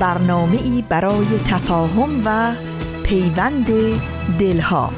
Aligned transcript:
برنامه 0.00 0.62
ای 0.62 0.84
برای 0.88 1.26
تفاهم 1.46 2.22
و 2.24 2.54
پیوند 3.02 3.66
دلها. 4.38 4.90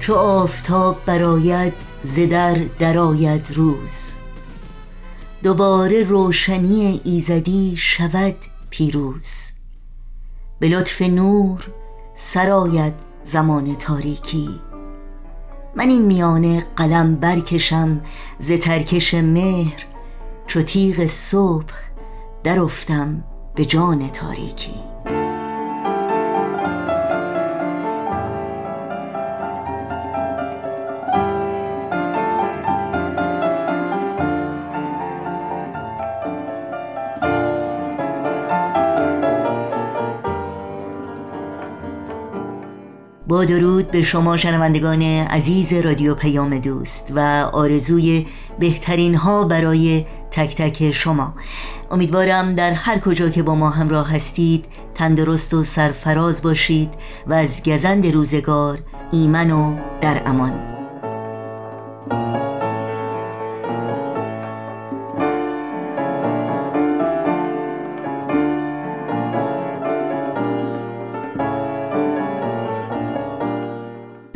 چو 0.00 0.14
آفتاب 0.14 1.04
براید 1.06 1.72
زدر 2.02 2.54
درآید 2.78 3.50
روز. 3.54 4.16
دوباره 5.42 6.02
روشنی 6.02 7.00
ایزدی 7.04 7.74
شود 7.76 8.36
پیروز. 8.70 9.52
به 10.60 10.68
لطف 10.68 11.02
نور 11.02 11.66
سرایت 12.14 12.94
زمان 13.24 13.74
تاریکی. 13.74 14.48
من 15.74 15.88
این 15.88 16.02
میانه 16.02 16.66
قلم 16.76 17.16
برکشم 17.16 18.00
ز 18.38 18.52
ترکش 18.52 19.14
مهر 19.14 19.86
چو 20.46 20.62
تیغ 20.62 21.06
صبح 21.06 21.74
درافتم 22.44 23.24
به 23.54 23.64
جان 23.64 24.08
تاریکی. 24.08 24.93
درود 43.44 43.90
به 43.90 44.02
شما 44.02 44.36
شنوندگان 44.36 45.02
عزیز 45.02 45.72
رادیو 45.72 46.14
پیام 46.14 46.58
دوست 46.58 47.12
و 47.16 47.20
آرزوی 47.52 48.26
بهترین 48.58 49.14
ها 49.14 49.44
برای 49.44 50.04
تک 50.30 50.56
تک 50.56 50.90
شما. 50.90 51.34
امیدوارم 51.90 52.54
در 52.54 52.72
هر 52.72 52.98
کجا 52.98 53.28
که 53.28 53.42
با 53.42 53.54
ما 53.54 53.70
همراه 53.70 54.12
هستید 54.12 54.64
تندرست 54.94 55.54
و 55.54 55.64
سرفراز 55.64 56.42
باشید 56.42 56.94
و 57.26 57.32
از 57.32 57.62
گزند 57.62 58.06
روزگار 58.06 58.78
ایمن 59.12 59.50
و 59.50 59.76
در 60.00 60.22
امان. 60.26 60.73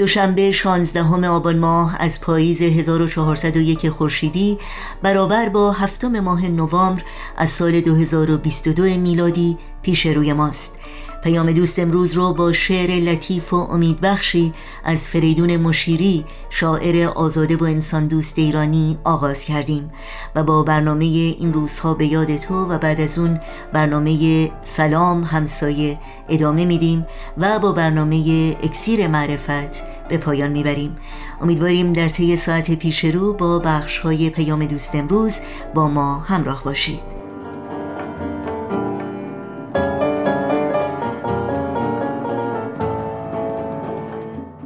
دوشنبه 0.09 0.53
16 0.53 1.29
آبان 1.29 1.59
ماه 1.59 1.97
از 2.01 2.21
پاییز 2.21 2.63
1401 2.63 3.89
خورشیدی 3.89 4.59
برابر 5.03 5.49
با 5.49 5.73
هفتم 5.73 6.21
ماه 6.21 6.47
نوامبر 6.47 7.03
از 7.37 7.51
سال 7.51 7.81
2022 7.81 8.83
میلادی 8.83 9.59
پیش 9.83 10.07
روی 10.07 10.33
ماست. 10.33 10.75
پیام 11.23 11.53
دوست 11.53 11.79
امروز 11.79 12.15
رو 12.15 12.33
با 12.33 12.53
شعر 12.53 12.91
لطیف 12.91 13.53
و 13.53 13.57
امیدبخشی 13.57 14.55
از 14.85 15.09
فریدون 15.09 15.57
مشیری 15.57 16.25
شاعر 16.51 17.09
آزاده 17.09 17.57
و 17.57 17.65
انسان 17.65 18.07
دوست 18.07 18.39
ایرانی 18.39 18.99
آغاز 19.05 19.45
کردیم 19.45 19.91
و 20.35 20.43
با 20.43 20.63
برنامه 20.63 21.05
این 21.05 21.53
روزها 21.53 21.95
به 21.95 22.07
یاد 22.07 22.37
تو 22.37 22.55
و 22.55 22.79
بعد 22.79 23.01
از 23.01 23.19
اون 23.19 23.41
برنامه 23.73 24.51
سلام 24.63 25.25
همسایه 25.25 25.99
ادامه 26.29 26.65
میدیم 26.65 27.07
و 27.39 27.59
با 27.59 27.73
برنامه 27.73 28.57
اکسیر 28.63 29.09
معرفت 29.09 29.98
به 30.09 30.19
پایان 30.19 30.51
می‌بریم. 30.51 30.97
امیدواریم 31.41 31.93
در 31.93 32.09
طی 32.09 32.37
ساعت 32.37 32.75
پیش 32.75 33.05
رو 33.05 33.33
با 33.33 33.59
بخش 33.59 33.99
های 33.99 34.31
پیام 34.31 34.67
دوست 34.67 34.95
امروز 34.95 35.41
با 35.75 35.89
ما 35.89 36.19
همراه 36.19 36.65
باشید. 36.65 37.18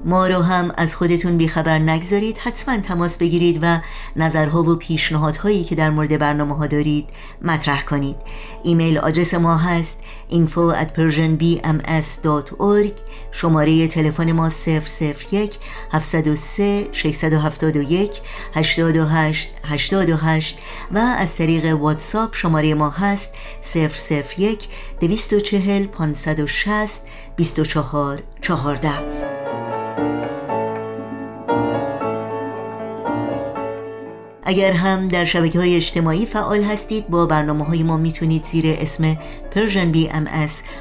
ما 0.04 0.26
رو 0.26 0.42
هم 0.42 0.72
از 0.76 0.96
خودتون 0.96 1.36
بیخبر 1.36 1.78
نگذارید. 1.78 2.38
حتما 2.38 2.78
تماس 2.78 3.18
بگیرید 3.18 3.58
و 3.62 3.78
نظرها 4.16 4.62
و 4.62 4.76
پیشنهادهایی 4.76 5.64
که 5.64 5.74
در 5.74 5.90
مورد 5.90 6.18
برنامه 6.18 6.56
ها 6.56 6.66
دارید 6.66 7.08
مطرح 7.42 7.84
کنید. 7.84 8.16
ایمیل 8.62 8.98
آدرس 8.98 9.34
ما 9.34 9.56
هست 9.56 10.00
info 10.30 10.74
at 10.74 10.88
persianbms.org 10.96 12.92
شماره 13.32 13.88
تلفن 13.88 14.32
ما 14.32 14.50
001 15.30 15.58
703 15.92 16.88
671 16.92 18.20
828 18.54 19.54
828 19.64 20.58
و 20.92 20.98
از 20.98 21.36
طریق 21.36 21.80
واتساپ 21.80 22.34
شماره 22.34 22.74
ما 22.74 22.90
هست 22.90 23.34
001 24.38 24.68
240 25.00 25.86
560 25.86 27.02
24 27.36 28.22
14 28.40 29.41
اگر 34.52 34.72
هم 34.72 35.08
در 35.08 35.24
شبکه 35.24 35.58
های 35.58 35.76
اجتماعی 35.76 36.26
فعال 36.26 36.62
هستید 36.62 37.08
با 37.08 37.26
برنامه 37.26 37.64
های 37.64 37.82
ما 37.82 37.96
می‌تونید 37.96 38.44
زیر 38.44 38.64
اسم 38.78 39.18
Persian 39.50 39.92
BM 39.92 40.28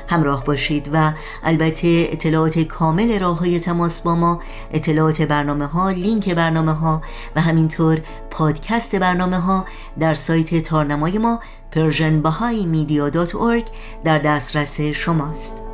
همراه 0.08 0.46
باشید 0.46 0.90
و 0.94 1.12
البته 1.44 2.08
اطلاعات 2.12 2.60
کامل 2.60 3.20
راه 3.20 3.40
های 3.40 3.60
تماس 3.60 4.02
با 4.02 4.16
ما 4.16 4.42
اطلاعات 4.72 5.22
برنامه 5.22 5.66
ها 5.66 5.92
لینک 5.92 6.30
برنامه 6.30 6.74
ها 6.74 7.02
و 7.36 7.42
همینطور 7.42 8.02
پادکست 8.32 8.96
برنامه 8.96 9.38
ها 9.38 9.66
در 10.00 10.14
سایت 10.14 10.64
تارنمای 10.64 11.18
ما 11.18 11.40
persianbahaimedia.org 11.76 13.70
در 14.04 14.20
دسترس 14.20 14.82
شماست. 14.82 15.71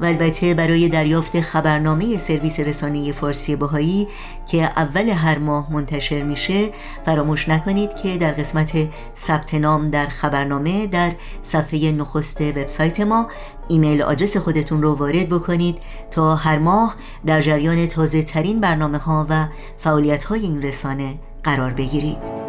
و 0.00 0.04
البته 0.04 0.54
برای 0.54 0.88
دریافت 0.88 1.40
خبرنامه 1.40 2.18
سرویس 2.18 2.60
رسانه 2.60 3.12
فارسی 3.12 3.56
باهایی 3.56 4.08
که 4.50 4.62
اول 4.62 5.08
هر 5.08 5.38
ماه 5.38 5.72
منتشر 5.72 6.22
میشه 6.22 6.68
فراموش 7.06 7.48
نکنید 7.48 7.96
که 7.96 8.18
در 8.18 8.32
قسمت 8.32 8.72
ثبت 9.18 9.54
نام 9.54 9.90
در 9.90 10.06
خبرنامه 10.06 10.86
در 10.86 11.12
صفحه 11.42 11.92
نخست 11.92 12.40
وبسایت 12.40 13.00
ما 13.00 13.28
ایمیل 13.68 14.02
آدرس 14.02 14.36
خودتون 14.36 14.82
رو 14.82 14.94
وارد 14.94 15.28
بکنید 15.28 15.78
تا 16.10 16.34
هر 16.34 16.58
ماه 16.58 16.94
در 17.26 17.40
جریان 17.40 17.86
تازه 17.86 18.22
ترین 18.22 18.60
برنامه 18.60 18.98
ها 18.98 19.26
و 19.30 19.46
فعالیت 19.78 20.24
های 20.24 20.40
این 20.40 20.62
رسانه 20.62 21.14
قرار 21.44 21.70
بگیرید. 21.70 22.39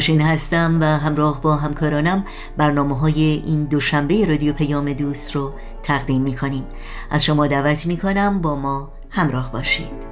نوشین 0.00 0.20
هستم 0.20 0.78
و 0.80 0.84
همراه 0.84 1.40
با 1.40 1.56
همکارانم 1.56 2.24
برنامه 2.56 2.98
های 2.98 3.42
این 3.46 3.64
دوشنبه 3.64 4.26
رادیو 4.26 4.52
پیام 4.52 4.92
دوست 4.92 5.36
رو 5.36 5.52
تقدیم 5.82 6.22
می 6.22 6.36
کنیم 6.36 6.64
از 7.10 7.24
شما 7.24 7.46
دعوت 7.46 7.86
می 7.86 7.96
کنم 7.96 8.40
با 8.42 8.56
ما 8.56 8.92
همراه 9.10 9.52
باشید. 9.52 10.10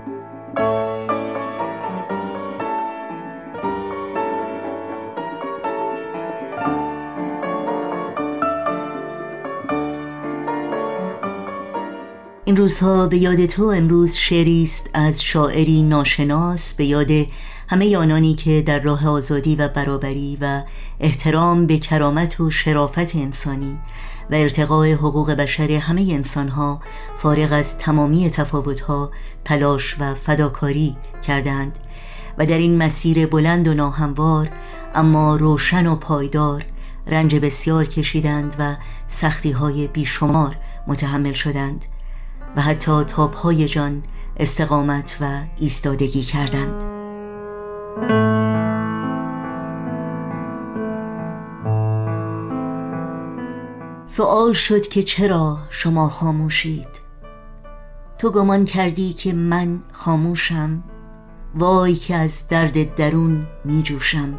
این 12.44 12.56
روزها 12.56 13.06
به 13.06 13.18
یاد 13.18 13.46
تو 13.46 13.64
امروز 13.64 14.14
شعری 14.14 14.62
است 14.62 14.90
از 14.94 15.22
شاعری 15.22 15.82
ناشناس 15.82 16.74
به 16.74 16.84
یاد 16.84 17.10
همه 17.70 17.96
آنانی 17.96 18.34
که 18.34 18.62
در 18.62 18.80
راه 18.80 19.08
آزادی 19.08 19.56
و 19.56 19.68
برابری 19.68 20.38
و 20.40 20.62
احترام 21.00 21.66
به 21.66 21.78
کرامت 21.78 22.40
و 22.40 22.50
شرافت 22.50 23.16
انسانی 23.16 23.78
و 24.30 24.34
ارتقاء 24.34 24.92
حقوق 24.92 25.30
بشر 25.30 25.70
همه 25.70 26.08
انسانها 26.10 26.80
فارغ 27.16 27.52
از 27.52 27.78
تمامی 27.78 28.30
تفاوتها 28.30 29.10
تلاش 29.44 29.96
و 30.00 30.14
فداکاری 30.14 30.96
کردند 31.26 31.78
و 32.38 32.46
در 32.46 32.58
این 32.58 32.82
مسیر 32.82 33.26
بلند 33.26 33.68
و 33.68 33.74
ناهموار 33.74 34.50
اما 34.94 35.36
روشن 35.36 35.86
و 35.86 35.96
پایدار 35.96 36.64
رنج 37.06 37.36
بسیار 37.36 37.84
کشیدند 37.84 38.56
و 38.58 38.76
سختی 39.08 39.50
های 39.50 39.88
بیشمار 39.88 40.56
متحمل 40.86 41.32
شدند 41.32 41.84
و 42.56 42.60
حتی 42.62 43.04
تابهای 43.04 43.68
جان 43.68 44.02
استقامت 44.36 45.18
و 45.20 45.40
ایستادگی 45.58 46.22
کردند. 46.22 46.97
سوال 54.18 54.52
شد 54.52 54.88
که 54.88 55.02
چرا 55.02 55.58
شما 55.70 56.08
خاموشید؟ 56.08 56.88
تو 58.18 58.30
گمان 58.30 58.64
کردی 58.64 59.12
که 59.12 59.32
من 59.32 59.82
خاموشم؟ 59.92 60.84
وای 61.54 61.94
که 61.94 62.14
از 62.14 62.48
درد 62.48 62.94
درون 62.94 63.46
می 63.64 63.82
جوشم 63.82 64.38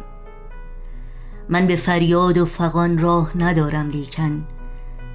من 1.48 1.66
به 1.66 1.76
فریاد 1.76 2.38
و 2.38 2.46
فقان 2.46 2.98
راه 2.98 3.38
ندارم 3.38 3.90
لیکن 3.90 4.46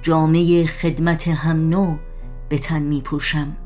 جامعه 0.02 0.66
خدمت 0.66 1.28
هم 1.28 1.68
نو 1.68 1.96
به 2.48 2.58
تن 2.58 2.82
می 2.82 3.00
پوشم 3.00 3.56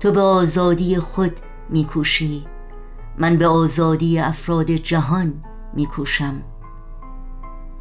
تو 0.00 0.12
به 0.12 0.20
آزادی 0.20 0.98
خود 0.98 1.32
می 1.70 1.84
کوشی 1.84 2.46
من 3.18 3.36
به 3.36 3.46
آزادی 3.46 4.18
افراد 4.18 4.70
جهان 4.70 5.44
می 5.74 5.86
کوشم 5.86 6.42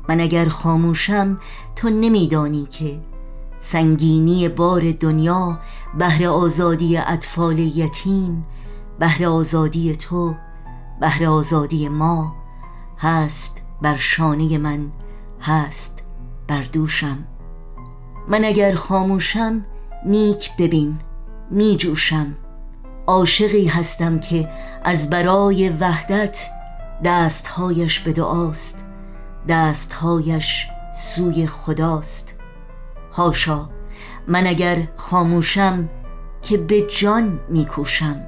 من 0.09 0.19
اگر 0.19 0.49
خاموشم 0.49 1.39
تو 1.75 1.89
نمیدانی 1.89 2.65
که 2.65 2.99
سنگینی 3.59 4.49
بار 4.49 4.91
دنیا 4.91 5.59
بهر 5.97 6.27
آزادی 6.27 6.97
اطفال 6.97 7.59
یتیم 7.59 8.45
بهر 8.99 9.25
آزادی 9.25 9.95
تو 9.95 10.35
بهر 11.01 11.25
آزادی 11.25 11.89
ما 11.89 12.35
هست 12.97 13.61
بر 13.81 13.97
شانه 13.97 14.57
من 14.57 14.91
هست 15.41 16.03
بر 16.47 16.61
دوشم. 16.61 17.17
من 18.27 18.45
اگر 18.45 18.75
خاموشم 18.75 19.65
نیک 20.05 20.57
ببین 20.57 20.99
می 21.51 21.77
جوشم 21.77 22.35
عاشقی 23.07 23.67
هستم 23.67 24.19
که 24.19 24.49
از 24.83 25.09
برای 25.09 25.69
وحدت 25.69 26.47
دستهایش 27.03 27.99
به 27.99 28.13
دعاست. 28.13 28.86
دستهایش 29.49 30.67
سوی 30.93 31.47
خداست. 31.47 32.39
هاشا 33.13 33.69
من 34.27 34.47
اگر 34.47 34.87
خاموشم 34.95 35.89
که 36.41 36.57
به 36.57 36.81
جان 36.81 37.39
میکوشم. 37.49 38.27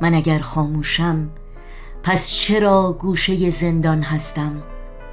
من 0.00 0.14
اگر 0.14 0.38
خاموشم 0.38 1.30
پس 2.02 2.30
چرا 2.30 2.92
گوشه 2.92 3.50
زندان 3.50 4.02
هستم؟ 4.02 4.62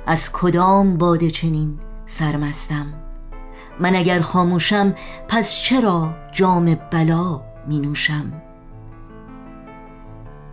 از 0.05 0.31
کدام 0.31 0.97
باده 0.97 1.29
چنین 1.29 1.79
سرمستم؟ 2.05 2.93
من 3.79 3.95
اگر 3.95 4.21
خاموشم 4.21 4.95
پس 5.27 5.55
چرا 5.55 6.15
جام 6.31 6.75
بلا 6.91 7.41
می 7.67 7.79
نوشم 7.79 8.41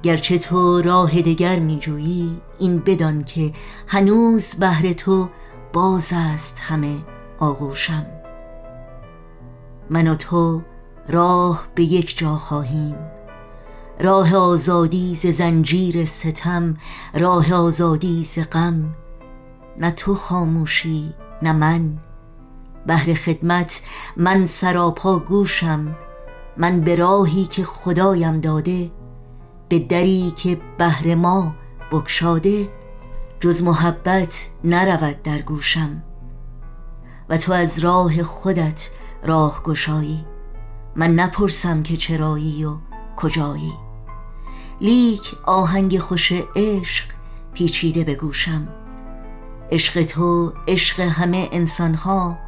گرچه 0.03 0.39
تو 0.39 0.83
راه 0.83 1.23
دگر 1.23 1.59
می 1.59 1.79
جویی 1.79 2.41
این 2.59 2.79
بدان 2.79 3.25
که 3.25 3.53
هنوز 3.87 4.55
بهر 4.55 4.93
تو 4.93 5.29
باز 5.73 6.13
است 6.17 6.59
همه 6.61 6.97
آغوشم. 7.39 8.07
من 9.91 10.09
و 10.09 10.15
تو 10.15 10.63
راه 11.09 11.67
به 11.75 11.83
یک 11.83 12.19
جا 12.19 12.37
خواهیم. 12.37 12.97
راه 14.01 14.37
آزادی 14.37 15.15
ز 15.15 15.27
زنجیر 15.27 16.05
ستم 16.05 16.77
راه 17.15 17.55
آزادی 17.55 18.25
ز 18.25 18.39
غم. 18.53 18.95
نه 19.79 19.91
تو 19.91 20.15
خاموشی 20.15 21.15
نه 21.43 21.53
من. 21.53 21.99
بهر 22.87 23.15
خدمت 23.15 23.83
من 24.17 24.47
سراپا 24.47 25.19
گوشم. 25.19 25.97
من 26.57 26.81
به 26.81 26.97
راهی 26.97 27.45
که 27.45 27.65
خدایم 27.65 28.41
داده 28.41 28.91
به 29.71 29.79
دری 29.79 30.33
که 30.37 30.61
بهر 30.79 31.15
ما 31.15 31.55
بکشاده 31.93 32.69
جز 33.41 33.63
محبت 33.63 34.49
نرود 34.65 35.23
در 35.23 35.39
گوشم. 35.39 36.03
و 37.29 37.37
تو 37.37 37.53
از 37.53 37.79
راه 37.79 38.23
خودت 38.23 38.91
راه 39.25 39.63
گشایی. 39.63 40.25
من 40.97 41.15
نپرسم 41.15 41.83
که 41.83 41.97
چرایی 41.97 42.65
و 42.65 42.77
کجایی. 43.17 43.73
لیک 44.81 45.35
آهنگ 45.47 45.99
خوش 45.99 46.33
عشق 46.57 47.05
پیچیده 47.55 48.05
به 48.05 48.15
گوشم. 48.15 48.69
عشق 49.73 50.03
تو 50.03 50.53
عشق 50.69 51.01
همه 51.01 51.49
انسانها 51.53 52.39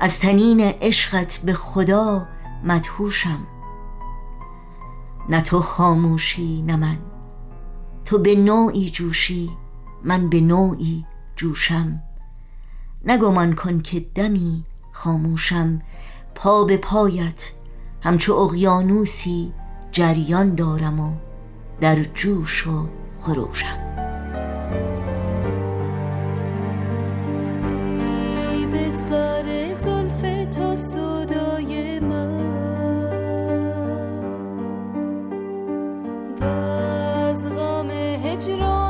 از 0.00 0.20
تنین 0.20 0.60
عشقت 0.60 1.40
به 1.44 1.52
خدا 1.52 2.26
مدهوشم. 2.64 3.46
نه 5.28 5.40
تو 5.40 5.60
خاموشی 5.60 6.62
نه 6.62 6.76
من. 6.76 6.98
تو 8.04 8.18
به 8.18 8.34
نوعی 8.34 8.90
جوشی 8.90 9.50
من 10.04 10.28
به 10.28 10.40
نوعی 10.40 11.04
جوشم. 11.36 12.02
نگمان 13.04 13.54
کن 13.54 13.80
که 13.80 14.00
دمی 14.14 14.64
خاموشم. 14.92 15.82
پا 16.34 16.64
به 16.64 16.76
پایت 16.76 17.52
همچو 18.02 18.34
اقیانوسی 18.34 19.52
جریان 19.92 20.54
دارم 20.54 21.00
و 21.00 21.12
در 21.80 22.02
جوش 22.02 22.66
و 22.66 22.88
خروشم. 23.20 23.86
به 28.72 28.90
سر 28.90 29.74
زلف 29.74 30.54
تو 30.56 30.74
صدای 30.74 32.00
من. 32.00 32.35
از 36.42 37.46
غم 37.46 37.90
هجران 37.90 38.85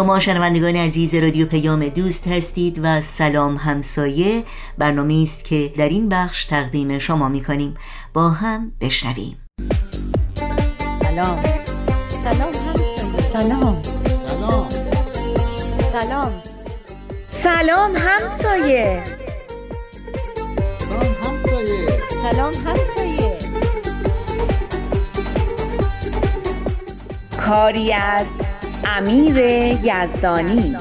شما 0.00 0.18
شنوندگان 0.18 0.76
عزیز 0.76 1.14
رادیو 1.14 1.46
پیام 1.46 1.88
دوست 1.88 2.28
هستید 2.28 2.80
و 2.82 3.00
سلام 3.00 3.56
همسایه. 3.56 4.44
برنامه 4.78 5.20
است 5.22 5.44
که 5.44 5.72
در 5.76 5.88
این 5.88 6.08
بخش 6.08 6.44
تقدیم 6.44 6.98
شما 6.98 7.28
می 7.28 7.44
کنیم. 7.44 7.74
با 8.14 8.28
هم 8.28 8.72
بشنویم. 8.80 9.36
سلام. 11.02 11.42
سلام 12.08 12.54
همسایه. 12.54 13.22
سلام. 13.22 13.82
سلام. 14.32 14.68
سلام 15.92 16.32
سلام 17.26 17.96
همسایه. 17.96 19.02
سلام 22.22 22.54
همسایه. 22.54 23.38
کاری 27.46 27.92
از 27.92 28.26
امیر 28.84 29.36
یزدانی. 29.82 30.76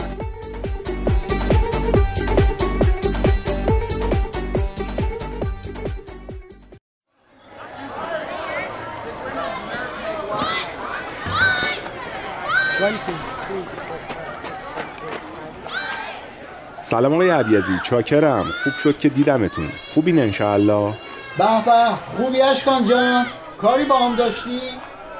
سلام 16.81 17.13
آقای 17.13 17.29
عبیزی 17.29 17.73
چاکرم. 17.83 18.45
خوب 18.63 18.73
شد 18.73 18.99
که 18.99 19.09
دیدمتون. 19.09 19.69
خوبین 19.93 20.19
انشاءالله؟ 20.19 20.93
به 21.37 21.45
به 21.65 21.95
خوبی 22.05 22.41
اشکان 22.41 22.85
جان. 22.85 23.25
کاری 23.61 23.85
با 23.85 23.97
هم 23.97 24.15
داشتی؟ 24.15 24.59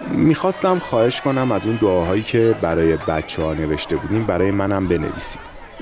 می‌خواستم 0.07 0.79
خواهش 0.79 1.21
کنم 1.21 1.51
از 1.51 1.65
اون 1.65 1.75
دعاهایی 1.81 2.23
که 2.23 2.55
برای 2.61 2.97
بچه 2.97 3.43
ها 3.43 3.53
نوشته 3.53 3.95
بودیم 3.95 4.25
برای 4.25 4.51
منم 4.51 4.87
بنویسی 4.87 5.39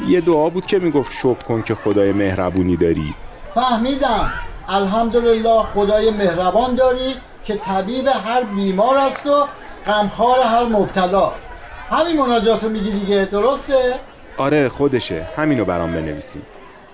یه 0.08 0.22
دعا 0.22 0.50
بود 0.50 0.66
که 0.66 0.80
می‌گفت 0.80 1.14
شکر 1.14 1.44
کن 1.48 1.62
که 1.62 1.76
خدای 1.76 2.12
مهربونی 2.12 2.78
داری. 2.78 3.16
فهمیدم. 3.54 4.34
الحمدلله 4.70 5.64
خدای 5.64 6.12
مهربان 6.12 6.76
داری 6.76 7.16
که 7.46 7.56
طبیب 7.56 8.08
هر 8.08 8.44
بیمار 8.44 8.98
است 8.98 9.26
و 9.28 9.46
غمخوار 9.88 10.42
هر 10.42 10.64
مبتلا. 10.64 11.32
همین 11.90 12.20
مناجاتو 12.20 12.70
میگی 12.70 12.92
دیگه 12.92 13.26
درسته؟ 13.32 13.94
آره 14.38 14.70
خودشه. 14.70 15.28
همینو 15.36 15.66
برام 15.66 15.94
بنویسیم 15.94 16.42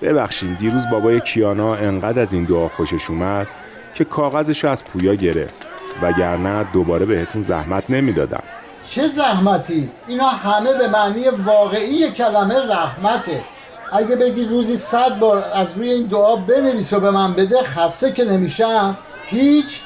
ببخشید 0.01 0.57
دیروز 0.57 0.89
بابای 0.91 1.19
کیانا 1.21 1.75
انقدر 1.75 2.21
از 2.21 2.33
این 2.33 2.43
دعا 2.43 2.67
خوشش 2.67 3.09
اومد 3.09 3.47
که 3.93 4.03
کاغذشو 4.03 4.67
از 4.67 4.83
پویا 4.83 5.15
گرفت. 5.15 5.72
وگرنه 6.01 6.63
دوباره 6.73 7.05
بهتون 7.05 7.41
زحمت 7.41 7.89
نمی‌دادم. 7.89 8.43
چه 8.89 9.01
زحمتی؟ 9.01 9.91
اینا 10.07 10.27
همه 10.27 10.73
به 10.73 10.87
معنی 10.87 11.29
واقعی 11.45 12.11
کلمه 12.11 12.55
رحمته. 12.69 13.43
اگه 13.91 14.15
بگی 14.15 14.45
روزی 14.45 14.75
صد 14.75 15.19
بار 15.19 15.43
از 15.55 15.77
روی 15.77 15.91
این 15.91 16.07
دعا 16.07 16.35
بنویس 16.35 16.93
و 16.93 16.99
به 16.99 17.11
من 17.11 17.33
بده 17.33 17.63
خسته 17.63 18.11
که 18.11 18.25
نمیشم. 18.25 18.97
هیچ 19.25 19.81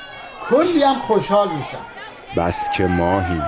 کلی 0.49 0.83
هم 0.83 0.95
خوشحال 0.95 1.47
میشم. 1.47 1.85
بس 2.37 2.69
که 2.69 2.87
ماهی. 2.87 3.41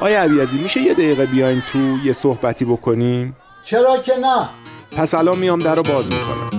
آیا 0.00 0.22
عبیزی 0.22 0.58
میشه 0.58 0.80
یه 0.80 0.94
دقیقه 0.94 1.26
بیایم 1.26 1.62
تو 1.72 1.78
یه 2.04 2.12
صحبتی 2.12 2.64
بکنیم؟ 2.64 3.36
چرا 3.62 3.98
که 3.98 4.12
نه. 4.18 4.48
پس 4.96 5.14
الان 5.14 5.38
میام 5.38 5.58
در 5.58 5.74
رو 5.74 5.82
باز 5.82 6.12
می‌کنم. 6.12 6.57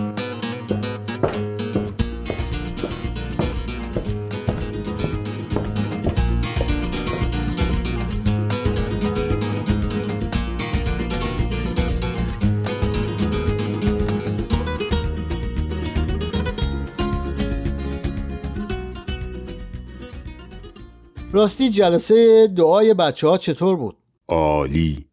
راستی 21.39 21.69
جلسه 21.69 22.47
دعای 22.47 22.93
بچه 22.93 23.27
ها 23.27 23.37
چطور 23.37 23.75
بود؟ 23.75 23.97
عالی. 24.27 25.05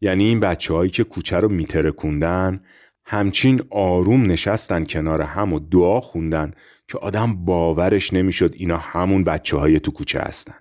یعنی 0.00 0.24
این 0.24 0.40
بچه 0.40 0.74
هایی 0.74 0.90
که 0.90 1.04
کوچه 1.04 1.36
رو 1.36 1.48
میترکوندن 1.48 2.60
همچین 3.04 3.62
آروم 3.70 4.26
نشستن 4.26 4.84
کنار 4.84 5.22
هم 5.22 5.52
و 5.52 5.58
دعا 5.58 6.00
خوندن 6.00 6.52
که 6.88 6.98
آدم 6.98 7.44
باورش 7.44 8.12
نمی‌شد 8.12 8.54
اینا 8.56 8.76
همون 8.76 9.24
بچه 9.24 9.56
های 9.56 9.80
تو 9.80 9.90
کوچه 9.90 10.18
هستن. 10.18 10.54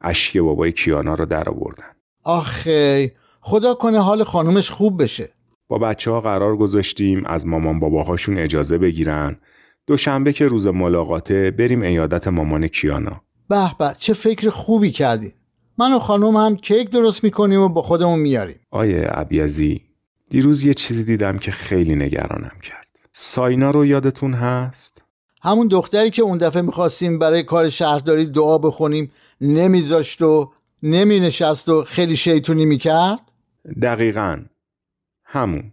اشک 0.00 0.38
بابای 0.38 0.72
کیانا 0.72 1.14
رو 1.14 1.26
در 1.26 1.48
آوردن. 1.48 1.92
آخه 2.24 3.12
خدا 3.40 3.74
کنه 3.74 4.02
حال 4.02 4.24
خانومش 4.24 4.70
خوب 4.70 5.02
بشه. 5.02 5.28
با 5.68 5.78
بچه 5.78 6.10
ها 6.10 6.20
قرار 6.20 6.56
گذاشتیم 6.56 7.24
از 7.26 7.46
مامان 7.46 7.80
باباهاشون 7.80 8.38
اجازه 8.38 8.78
بگیرن. 8.78 9.36
دوشنبه 9.86 10.32
که 10.32 10.46
روز 10.46 10.66
ملاقاته 10.66 11.50
بریم 11.50 11.82
ایادت 11.82 12.28
مامان 12.28 12.68
کیانا. 12.68 13.25
به 13.48 13.74
به 13.78 13.94
چه 13.98 14.12
فکر 14.12 14.50
خوبی 14.50 14.90
کردین. 14.90 15.32
من 15.78 15.92
و 15.92 15.98
خانوم 15.98 16.36
هم 16.36 16.56
کیک 16.56 16.90
درست 16.90 17.24
می‌کنیم 17.24 17.60
و 17.60 17.68
با 17.68 17.82
خودمون 17.82 18.18
میاریم. 18.18 18.60
آیه 18.70 19.02
عبیزی 19.02 19.82
دیروز 20.30 20.66
یه 20.66 20.74
چیزی 20.74 21.04
دیدم 21.04 21.38
که 21.38 21.50
خیلی 21.50 21.94
نگرانم 21.94 22.58
کرد. 22.62 22.86
ساینا 23.12 23.70
رو 23.70 23.86
یادتون 23.86 24.32
هست؟ 24.34 25.02
همون 25.42 25.66
دختری 25.66 26.10
که 26.10 26.22
اون 26.22 26.38
دفعه 26.38 26.62
می‌خواستیم 26.62 27.18
برای 27.18 27.42
کار 27.42 27.68
شهرداری 27.68 28.26
دعا 28.26 28.58
بخونیم 28.58 29.12
نمیذاشت 29.40 30.22
و 30.22 30.52
نمینشست 30.82 31.68
و 31.68 31.82
خیلی 31.82 32.16
شیطونی 32.16 32.64
می‌کرد؟ 32.64 33.20
دقیقا. 33.82 34.44
همون. 35.24 35.72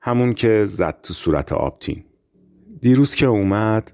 همون 0.00 0.34
که 0.34 0.64
زد 0.66 1.00
تو 1.02 1.14
صورت 1.14 1.52
آبتین. 1.52 2.04
دیروز 2.80 3.14
که 3.14 3.26
اومد 3.26 3.92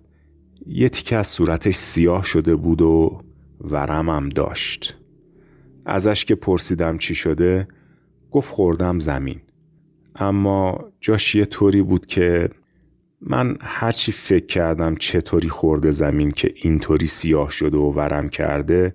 یه 0.66 0.88
تیکه 0.88 1.16
از 1.16 1.26
صورتش 1.26 1.75
سیاه 1.75 2.25
شده 2.25 2.56
بود 2.56 2.83
و 2.83 3.21
ورمم 3.61 4.28
داشت. 4.28 4.97
ازش 5.87 6.25
که 6.25 6.35
پرسیدم 6.35 6.99
چی 6.99 7.14
شده 7.14 7.68
گفت 8.30 8.54
خوردم 8.54 8.99
زمین. 8.99 9.40
اما 10.16 10.85
جاش 11.00 11.35
یه 11.35 11.44
طوری 11.44 11.83
بود 11.83 12.06
که 12.06 12.50
من 13.21 13.56
هرچی 13.61 14.12
فکر 14.12 14.47
کردم 14.47 14.94
چطوری 14.94 15.49
خورده 15.49 15.90
زمین 15.90 16.30
که 16.30 16.54
اینطوری 16.56 17.06
سیاه 17.06 17.50
شده 17.50 17.76
و 17.76 17.92
ورم 17.92 18.28
کرده 18.28 18.94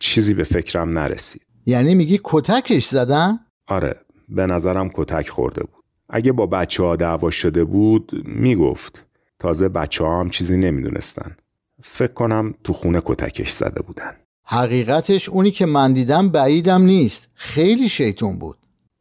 چیزی 0.00 0.34
به 0.34 0.44
فکرم 0.44 0.88
نرسید. 0.88 1.42
یعنی 1.66 1.94
میگی 1.94 2.20
کتکش 2.24 2.86
زدن؟ 2.86 3.38
آره 3.66 3.96
به 4.28 4.46
نظرم 4.46 4.90
کتک 4.94 5.28
خورده 5.28 5.60
بود. 5.64 5.84
اگه 6.08 6.32
با 6.32 6.46
بچه 6.46 6.82
ها 6.82 6.96
دعوا 6.96 7.30
شده 7.30 7.64
بود 7.64 8.22
می‌گفت. 8.24 9.07
تازه 9.38 9.68
بچه 9.68 10.04
ها 10.04 10.20
هم 10.20 10.30
چیزی 10.30 10.56
نمی‌دونستن. 10.56 11.36
فکر 11.82 12.12
کنم 12.12 12.54
تو 12.64 12.72
خونه 12.72 13.02
کتکش 13.04 13.50
زده 13.50 13.82
بودن. 13.82 14.12
حقیقتش 14.44 15.28
اونی 15.28 15.50
که 15.50 15.66
من 15.66 15.92
دیدم 15.92 16.28
بعیدم 16.28 16.82
نیست. 16.82 17.28
خیلی 17.34 17.88
شیطون 17.88 18.38
بود. 18.38 18.58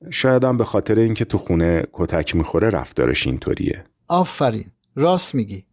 شایدم 0.10 0.58
به 0.58 0.64
خاطر 0.64 1.00
اینکه 1.00 1.26
تو 1.26 1.38
خونه 1.38 1.84
کتک 1.94 2.36
می‌خوره 2.36 2.70
رفتارش 2.70 3.28
اینطوریه. 3.28 3.84
آفرین. 4.08 4.66
راست 4.96 5.36
میگی. 5.36 5.64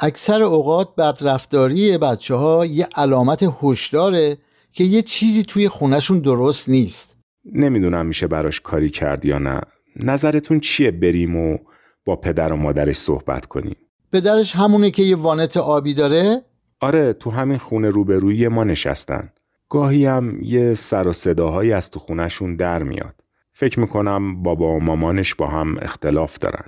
اکثر 0.00 0.42
اوقات 0.42 0.94
بدرفتاری 0.96 1.98
بچه 1.98 2.34
ها 2.34 2.66
یه 2.66 2.88
علامت 2.96 3.44
هشداره 3.62 4.36
که 4.72 4.84
یه 4.84 5.02
چیزی 5.02 5.42
توی 5.42 5.68
خونشون 5.68 6.18
درست 6.18 6.68
نیست. 6.68 7.16
نمی‌دونم 7.52 8.06
میشه 8.06 8.26
براش 8.26 8.60
کاری 8.60 8.90
کرد 8.90 9.24
یا 9.24 9.38
نه. 9.38 9.60
نظرتون 9.96 10.60
چیه 10.60 10.90
بریم 10.90 11.36
و 11.36 11.58
با 12.04 12.16
پدر 12.16 12.52
و 12.52 12.56
مادرش 12.56 12.96
صحبت 12.96 13.46
کنیم؟ 13.46 13.76
پدرش 14.14 14.56
همونه 14.56 14.90
که 14.90 15.02
یه 15.02 15.16
وانت 15.16 15.56
آبی 15.56 15.94
داره؟ 15.94 16.42
آره 16.80 17.12
تو 17.12 17.30
همین 17.30 17.58
خونه 17.58 17.90
روبروی 17.90 18.48
ما 18.48 18.64
نشستن. 18.64 19.32
گاهی 19.68 20.06
هم 20.06 20.42
یه 20.42 20.74
سر 20.74 21.08
و 21.08 21.12
صداهایی 21.12 21.72
از 21.72 21.90
تو 21.90 22.00
خونشون 22.00 22.56
در 22.56 22.82
میاد. 22.82 23.14
فکر 23.52 23.80
می‌کنم 23.80 24.42
بابا 24.42 24.72
و 24.72 24.80
مامانش 24.80 25.34
با 25.34 25.46
هم 25.46 25.76
اختلاف 25.82 26.38
دارن. 26.38 26.64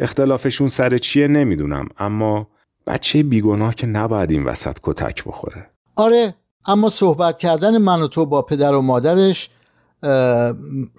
اختلافشون 0.00 0.68
سر 0.68 0.98
چیه 0.98 1.28
نمی‌دونم 1.28 1.88
اما 1.98 2.48
بچه 2.86 3.22
بیگناه 3.22 3.74
که 3.74 3.86
نباید 3.86 4.30
این 4.30 4.44
وسط 4.44 4.78
کتک 4.82 5.24
بخوره. 5.24 5.66
آره 5.96 6.34
اما 6.66 6.90
صحبت 6.90 7.38
کردن 7.38 7.78
من 7.78 8.02
و 8.02 8.08
تو 8.08 8.26
با 8.26 8.42
پدر 8.42 8.74
و 8.74 8.82
مادرش 8.82 9.50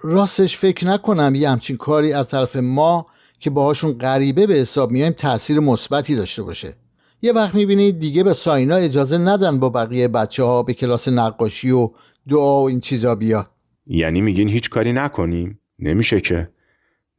راستش 0.02 0.58
فکر 0.58 0.86
نکنم 0.86 1.34
یه 1.34 1.50
همچین 1.50 1.76
کاری 1.76 2.12
از 2.12 2.28
طرف 2.28 2.56
ما 2.56 3.06
که 3.40 3.50
باهاشون 3.50 3.92
غریبه 3.92 4.46
به 4.46 4.54
حساب 4.54 4.90
میایم 4.90 5.12
تاثیر 5.12 5.60
مثبتی 5.60 6.16
داشته 6.16 6.42
باشه. 6.42 6.74
یه 7.22 7.32
وقت 7.32 7.54
می‌بینید 7.54 7.98
دیگه 7.98 8.22
به 8.22 8.32
ساینا 8.32 8.76
اجازه 8.76 9.18
ندن 9.18 9.58
با 9.58 9.68
بقیه 9.68 10.08
بچه 10.08 10.42
ها 10.42 10.62
به 10.62 10.74
کلاس 10.74 11.08
نقاشی 11.08 11.70
و 11.70 11.90
دعا 12.28 12.62
و 12.62 12.68
این 12.68 12.80
چیزا 12.80 13.14
بیاد. 13.14 13.50
یعنی 13.86 14.20
میگین 14.20 14.48
هیچ 14.48 14.70
کاری 14.70 14.92
نکنیم؟ 14.92 15.60
نمیشه 15.78 16.20
که. 16.20 16.48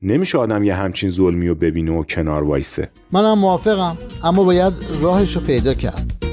نمیشه 0.01 0.37
آدم 0.37 0.63
یه 0.63 0.75
همچین 0.75 1.09
ظلمی 1.09 1.47
رو 1.47 1.55
ببینه 1.55 1.91
و 1.91 2.03
کنار 2.03 2.43
وایسه. 2.43 2.89
منم 3.11 3.39
موافقم 3.39 3.97
اما 4.23 4.43
باید 4.43 4.73
راهش 5.01 5.35
رو 5.35 5.41
پیدا 5.41 5.73
کرد. 5.73 6.30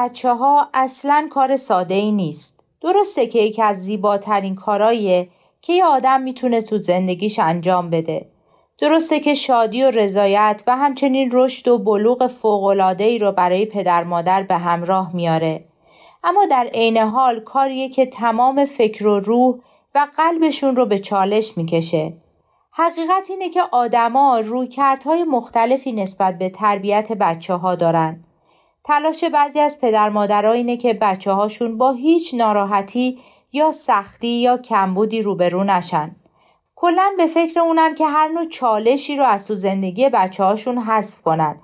بچه 0.00 0.34
ها 0.34 0.68
اصلا 0.74 1.28
کار 1.30 1.56
ساده 1.56 1.94
ای 1.94 2.12
نیست. 2.12 2.64
درسته 2.80 3.26
که 3.26 3.38
یکی 3.38 3.62
از 3.62 3.76
زیباترین 3.76 4.54
کاراییه 4.54 5.28
که 5.62 5.72
یه 5.72 5.84
آدم 5.84 6.22
می‌تونه 6.22 6.60
تو 6.60 6.78
زندگیش 6.78 7.38
انجام 7.38 7.90
بده. 7.90 8.28
درسته 8.78 9.20
که 9.20 9.34
شادی 9.34 9.82
و 9.82 9.90
رضایت 9.90 10.62
و 10.66 10.76
همچنین 10.76 11.30
رشد 11.32 11.68
و 11.68 11.78
بلوغ 11.78 12.26
فوق‌العاده‌ای 12.26 13.18
رو 13.18 13.32
برای 13.32 13.66
پدر 13.66 14.04
مادر 14.04 14.42
به 14.42 14.54
همراه 14.54 15.14
میاره. 15.14 15.64
اما 16.24 16.46
در 16.50 16.70
عین 16.74 16.96
حال 16.96 17.40
کاریه 17.40 17.88
که 17.88 18.06
تمام 18.06 18.64
فکر 18.64 19.06
و 19.06 19.20
روح 19.20 19.58
و 19.94 20.06
قلبشون 20.16 20.76
رو 20.76 20.86
به 20.86 20.98
چالش 20.98 21.56
می‌کشه. 21.56 22.12
حقیقت 22.72 23.30
اینه 23.30 23.48
که 23.48 23.62
آدما 23.72 24.40
رویکردهای 24.40 25.24
مختلفی 25.24 25.92
نسبت 25.92 26.38
به 26.38 26.48
تربیت 26.48 27.12
بچه 27.12 27.54
ها 27.54 27.74
دارن. 27.74 28.24
تلاش 28.90 29.24
بعضی 29.24 29.60
از 29.60 29.80
پدر 29.80 30.08
مادرها 30.08 30.52
اینه 30.52 30.76
که 30.76 30.94
بچه 30.94 31.32
هاشون 31.32 31.78
با 31.78 31.92
هیچ 31.92 32.34
ناراحتی 32.34 33.18
یا 33.52 33.72
سختی 33.72 34.28
یا 34.28 34.58
کمبودی 34.58 35.22
روبرو 35.22 35.64
نشن. 35.64 36.16
کلا 36.76 37.10
به 37.16 37.26
فکر 37.26 37.60
اونن 37.60 37.94
که 37.94 38.06
هر 38.06 38.28
نوع 38.28 38.44
چالشی 38.44 39.16
رو 39.16 39.24
از 39.24 39.46
تو 39.46 39.54
زندگی 39.54 40.08
بچه 40.08 40.44
هاشون 40.44 40.78
حذف 40.78 41.22
کنن 41.22 41.60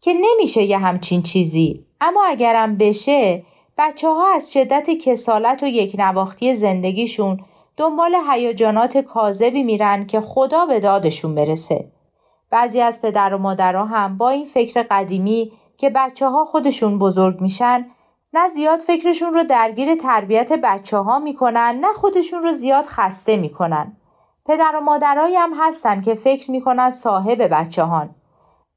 که 0.00 0.14
نمیشه 0.14 0.62
یه 0.62 0.78
همچین 0.78 1.22
چیزی 1.22 1.86
اما 2.00 2.24
اگرم 2.26 2.76
بشه 2.76 3.42
بچه 3.78 4.08
ها 4.08 4.34
از 4.34 4.52
شدت 4.52 4.90
کسالت 4.90 5.62
و 5.62 5.66
یک 5.66 5.96
نواختی 5.98 6.54
زندگیشون 6.54 7.40
دنبال 7.76 8.16
هیجانات 8.30 8.98
کاذبی 8.98 9.62
میرن 9.62 10.06
که 10.06 10.20
خدا 10.20 10.66
به 10.66 10.80
دادشون 10.80 11.34
برسه. 11.34 11.92
بعضی 12.50 12.80
از 12.80 13.02
پدر 13.02 13.34
و 13.34 13.38
مادرها 13.38 13.84
هم 13.84 14.18
با 14.18 14.30
این 14.30 14.44
فکر 14.44 14.82
قدیمی 14.90 15.52
که 15.78 15.90
بچه 15.90 16.28
ها 16.28 16.44
خودشون 16.44 16.98
بزرگ 16.98 17.40
میشن 17.40 17.86
نه 18.32 18.48
زیاد 18.48 18.80
فکرشون 18.80 19.34
رو 19.34 19.44
درگیر 19.44 19.94
تربیت 19.94 20.52
بچه 20.52 20.98
ها 20.98 21.18
می‌کنن 21.18 21.78
نه 21.80 21.92
خودشون 21.92 22.42
رو 22.42 22.52
زیاد 22.52 22.84
خسته 22.84 23.36
می‌کنن. 23.36 23.96
پدر 24.46 24.76
و 24.76 24.80
مادرهایی 24.80 25.36
هم 25.36 25.52
هستن 25.60 26.00
که 26.00 26.14
فکر 26.14 26.50
می‌کنن 26.50 26.90
صاحب 26.90 27.48
بچه 27.50 27.82
هان. 27.82 28.14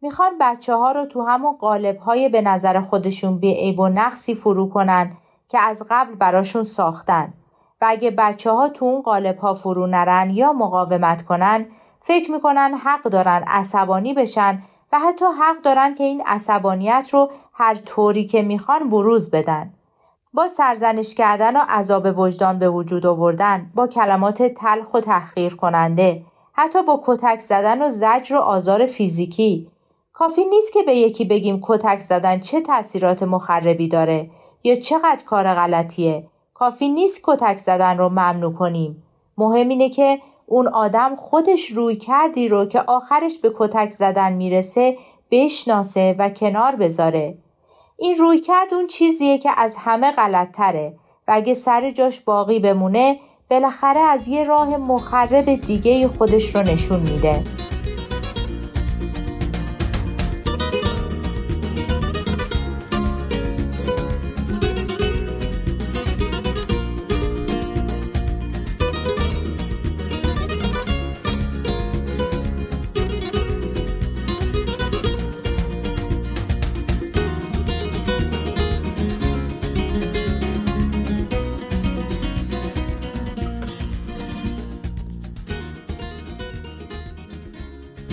می‌خوان 0.02 0.38
بچه 0.40 0.76
ها 0.76 0.92
رو 0.92 1.06
تو 1.06 1.22
همون 1.22 1.58
قالب 1.58 1.98
های 1.98 2.30
به 2.30 2.42
نظر 2.42 2.82
خودشون 2.82 3.40
بی 3.40 3.54
عیب 3.54 3.80
و 3.80 3.88
نقصی 3.88 4.36
فرو 4.36 4.70
کنن 4.70 5.18
که 5.50 5.60
از 5.60 5.84
قبل 5.90 6.16
براشون 6.16 6.64
ساختن 6.64 7.34
و 7.82 7.86
اگه 7.90 8.12
بچه 8.12 8.52
ها 8.52 8.70
تو 8.70 8.86
اون 8.86 9.02
قالب 9.02 9.38
ها 9.38 9.54
فرو 9.54 9.88
نرن 9.88 10.30
یا 10.30 10.54
مقاومت 10.54 11.22
کنن 11.22 11.66
فکر 12.00 12.32
می‌کنن 12.32 12.74
حق 12.74 13.04
دارن 13.04 13.44
عصبانی 13.48 14.14
بشن 14.14 14.62
و 14.92 15.00
حتی 15.00 15.26
حق 15.26 15.62
دارن 15.62 15.96
که 15.96 16.04
این 16.04 16.22
عصبانیت 16.26 17.10
رو 17.12 17.32
هر 17.54 17.76
طوری 17.76 18.26
که 18.26 18.42
می‌خوان 18.42 18.90
بروز 18.90 19.32
بدن. 19.32 19.74
با 20.34 20.48
سرزنش 20.48 21.16
کردن 21.16 21.58
و 21.58 21.60
عذاب 21.70 22.20
وجدان 22.20 22.60
به 22.60 22.70
وجود 22.70 23.06
آوردن 23.06 23.72
با 23.76 23.88
کلمات 23.88 24.44
تلخ 24.44 24.94
و 24.94 25.00
تحقیر 25.00 25.56
کننده 25.56 26.26
حتی 26.54 26.84
با 26.84 27.04
کتک 27.06 27.40
زدن 27.40 27.82
و 27.82 27.90
زجر 27.90 28.36
و 28.36 28.40
آزار 28.40 28.86
فیزیکی. 28.86 29.68
کافی 30.14 30.46
نیست 30.46 30.74
که 30.74 30.84
به 30.84 30.96
یکی 30.96 31.26
بگیم 31.26 31.60
کتک 31.64 32.00
زدن 32.00 32.40
چه 32.40 32.62
تاثیرات 32.62 33.24
مخربی 33.24 33.88
داره 33.88 34.30
یا 34.64 34.76
چقدر 34.76 35.24
کار 35.26 35.54
غلطیه. 35.54 36.28
کافی 36.54 36.90
نیست 36.90 37.22
کتک 37.24 37.58
زدن 37.58 37.98
رو 37.98 38.10
ممنوع 38.10 38.54
کنیم. 38.54 39.04
مهم 39.38 39.68
اینه 39.68 39.90
که 39.90 40.20
اون 40.52 40.68
آدم 40.68 41.16
خودش 41.16 41.72
روی 41.72 41.96
کردی 41.96 42.48
رو 42.48 42.66
که 42.66 42.82
آخرش 42.82 43.40
به 43.40 43.52
کتک 43.56 43.90
زدن 43.90 44.34
می‌رسه 44.34 44.98
بشناسه 45.32 46.16
و 46.20 46.30
کنار 46.30 46.76
بذاره. 46.76 47.38
این 47.98 48.18
روی 48.18 48.40
کرد 48.40 48.74
اون 48.74 48.88
چیزیه 48.88 49.38
که 49.38 49.50
از 49.58 49.76
همه 49.76 50.12
غلط 50.12 50.52
تره 50.52 50.94
و 51.28 51.32
اگه 51.34 51.54
سر 51.54 51.90
جاش 51.90 52.22
باقی 52.22 52.60
بمونه 52.60 53.20
بالاخره 53.50 54.00
از 54.00 54.28
یه 54.28 54.44
راه 54.44 54.78
مخرب 54.78 55.56
دیگه 55.56 56.08
خودش 56.08 56.56
رو 56.56 56.62
نشون 56.62 57.00
میده. 57.00 57.44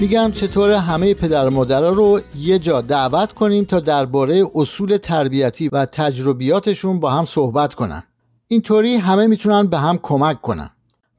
میگم 0.08 0.30
چطور 0.30 0.70
همه 0.70 1.14
پدر 1.14 1.46
و 1.46 1.50
مادرها 1.50 1.88
رو 1.88 2.20
یه 2.36 2.58
جا 2.58 2.80
دعوت 2.80 3.32
کنیم 3.32 3.64
تا 3.64 3.80
درباره 3.80 4.46
اصول 4.54 4.96
تربیتی 4.96 5.68
و 5.68 5.84
تجربیاتشون 5.84 7.00
با 7.00 7.10
هم 7.10 7.24
صحبت 7.24 7.74
کنن. 7.74 8.02
اینطوری 8.46 8.96
همه 8.96 9.26
می‌تونن 9.26 9.66
به 9.66 9.78
هم 9.78 9.98
کمک 10.02 10.40
کنن. 10.40 10.70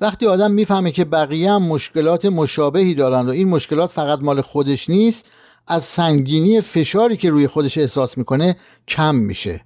وقتی 0.02 0.28
آدم 0.28 0.52
می‌فهمه 0.52 0.91
که 0.91 1.06
بقیه 1.06 1.52
هم 1.52 1.63
مشکلات 1.63 2.25
مشابهی 2.25 2.95
دارن 2.95 3.28
و 3.28 3.30
این 3.30 3.49
مشکلات 3.49 3.89
فقط 3.89 4.19
مال 4.19 4.41
خودش 4.41 4.89
نیست 4.89 5.25
از 5.67 5.84
سنگینی 5.84 6.62
فشاری 6.62 7.17
که 7.17 7.30
روی 7.30 7.47
خودش 7.47 7.78
احساس 7.78 8.17
می‌کنه 8.17 8.56
کم 8.88 9.15
میشه. 9.15 9.62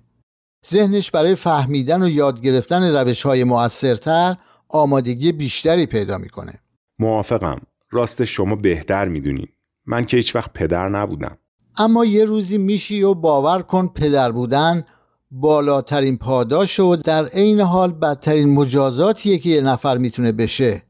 ذهنش 0.72 1.12
برای 1.12 1.36
فهمیدن 1.36 2.04
و 2.04 2.10
یاد 2.10 2.42
گرفتن 2.42 2.98
روش 2.98 3.24
های 3.24 3.44
مؤثرتر 3.44 4.38
آمادگی 4.70 5.32
بیشتری 5.32 5.86
پیدا 5.86 6.18
می‌کنه. 6.18 6.54
موافقم. 7.00 7.62
راست 7.94 8.24
شما 8.24 8.56
بهتر 8.56 9.06
می‌دونین. 9.06 9.48
من 9.86 10.06
که 10.06 10.18
هیچ 10.18 10.36
وقت 10.36 10.54
پدر 10.54 10.90
نبودم. 10.90 11.38
اما 11.78 12.06
یه 12.06 12.26
روزی 12.26 12.58
میشی 12.58 13.04
و 13.04 13.14
باور 13.14 13.62
کن 13.62 13.88
پدر 13.88 14.32
بودن 14.32 14.84
بالاترین 15.32 16.18
پاداش 16.18 16.80
و 16.80 16.96
در 16.96 17.26
عین 17.26 17.62
حال 17.62 17.92
بدترین 17.92 18.54
مجازاتیه 18.54 19.38
که 19.38 19.50
یه 19.50 19.62
نفر 19.62 19.98
می‌تونه 19.98 20.32
بشه. 20.32 20.84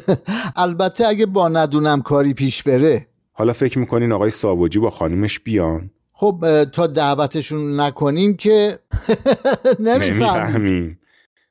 البته 0.56 1.06
اگه 1.06 1.26
با 1.26 1.48
ندونم 1.48 2.02
کاری 2.02 2.34
پیش 2.34 2.62
بره. 2.62 3.06
حالا 3.32 3.52
فکر 3.52 3.78
می‌کنین 3.78 4.12
آقای 4.12 4.30
ساواجی 4.30 4.78
با 4.78 4.90
خانومش 4.90 5.40
بیان؟ 5.40 5.90
خب 6.12 6.64
تا 6.72 6.86
دعوتشون 6.86 7.80
نکنیم 7.80 8.36
که 8.36 8.78
نمی‌فهمیم. 9.80 10.98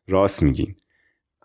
راست 0.08 0.44
میگین. 0.44 0.76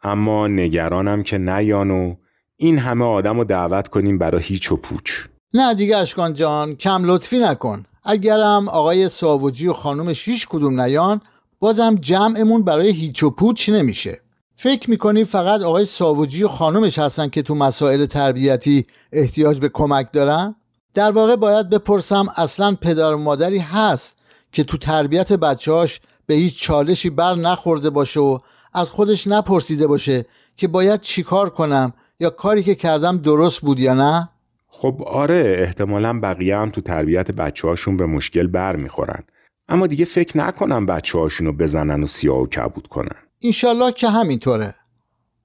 اما 0.03 0.49
نگرانم 0.49 1.23
که 1.23 1.39
نیان 1.39 1.91
و 1.91 2.15
این 2.57 2.79
همه 2.79 3.05
آدم 3.05 3.39
رو 3.39 3.45
دعوت 3.45 3.89
کنیم 3.89 4.19
برای 4.19 4.43
هیچ 4.43 4.73
و 4.73 4.77
پوچ. 4.77 5.25
نه 5.55 5.75
دیگه 5.75 5.97
اشکان 5.97 6.35
جان 6.35 6.75
کم 6.75 7.05
لطفی 7.05 7.39
نکن. 7.39 7.85
اگرم 8.05 8.69
آقای 8.69 9.09
ساوجی 9.09 9.69
و 9.69 9.73
خانومش 9.73 10.29
هیچ 10.29 10.49
کدوم 10.49 10.81
نیان 10.81 11.21
بازم 11.61 11.95
جمعمون 11.95 12.63
برای 12.63 12.91
هیچ 12.91 13.23
و 13.23 13.31
پوچ 13.31 13.69
نمیشه. 13.69 14.21
فکر 14.57 14.91
می‌کنی 14.91 15.25
فقط 15.25 15.61
آقای 15.61 15.85
ساوجی 15.85 16.43
و 16.43 16.49
خانومش 16.49 16.99
هستن 16.99 17.29
که 17.29 17.43
تو 17.43 17.55
مسائل 17.55 18.07
تربیتی 18.07 18.87
احتیاج 19.13 19.59
به 19.59 19.69
کمک 19.69 20.13
دارن؟ 20.13 20.55
در 20.95 21.11
واقع 21.11 21.37
باید 21.37 21.71
بپرسم 21.71 22.27
اصلا 22.37 22.77
پدر 22.81 23.15
و 23.15 23.19
مادری 23.19 23.59
هست 23.59 24.17
که 24.53 24.65
تو 24.65 24.77
تربیت 24.77 25.33
بچهاش 25.33 26.01
به 26.27 26.35
هیچ 26.35 26.63
چالشی 26.63 27.11
بر 27.11 27.35
نخورده 27.35 27.91
باشه 27.91 28.21
و 28.21 28.39
از 28.73 28.91
خودش 28.91 29.27
نپرسیده 29.27 29.87
باشه 29.87 30.27
که 30.57 30.69
باید 30.69 31.01
چیکار 31.01 31.51
کنم 31.51 31.93
یا 32.21 32.31
کاری 32.31 32.63
که 32.63 32.75
کردم 32.75 33.19
درست 33.19 33.61
بود 33.61 33.81
یا 33.81 33.95
نه؟ 33.95 34.29
خب 34.69 35.03
آره 35.07 35.57
احتمالا 35.59 36.21
بقیه 36.21 36.57
هم 36.57 36.71
تو 36.71 36.81
تربیت 36.81 37.31
بچه 37.31 37.69
هاشون 37.69 37.97
به 37.97 38.07
مشکل 38.07 38.47
بر 38.47 38.77
می‌خورن. 38.77 39.23
اما 39.69 39.87
دیگه 39.87 40.05
فکر 40.05 40.39
نکنم 40.39 40.87
بچه 40.87 41.19
هاشون 41.19 41.47
رو 41.47 41.53
بزنن 41.53 42.03
و 42.03 42.07
سیاه 42.07 42.39
و 42.39 42.47
کبود 42.47 42.87
کنن. 42.87 43.17
اینشالله 43.39 43.93
که 43.93 44.09
همینطوره. 44.09 44.75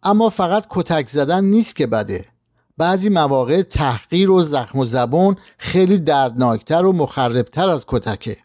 اما 0.03 0.29
فقط 0.29 0.65
کتک 0.69 1.07
زدن 1.07 1.43
نیست 1.43 1.75
که 1.75 1.87
بده. 1.87 2.25
بعضی 2.77 3.09
مواقع 3.09 3.61
تحقیر 3.61 4.31
و 4.31 4.43
زخم 4.43 4.79
و 4.79 4.85
زبون 4.85 5.35
خیلی 5.57 5.99
دردناکتر 5.99 6.85
و 6.85 6.93
مخربتر 6.93 7.69
از 7.69 7.85
کتکه. 7.87 8.37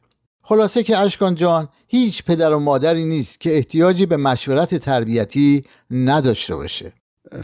خلاصه 0.42 0.82
که 0.82 0.98
اشکان 0.98 1.34
جان 1.34 1.68
هیچ 1.88 2.24
پدر 2.24 2.52
و 2.52 2.58
مادری 2.58 3.04
نیست 3.04 3.40
که 3.40 3.56
احتیاجی 3.56 4.06
به 4.06 4.16
مشورت 4.16 4.74
تربیتی 4.74 5.64
نداشته 5.90 6.56
باشه. 6.56 6.92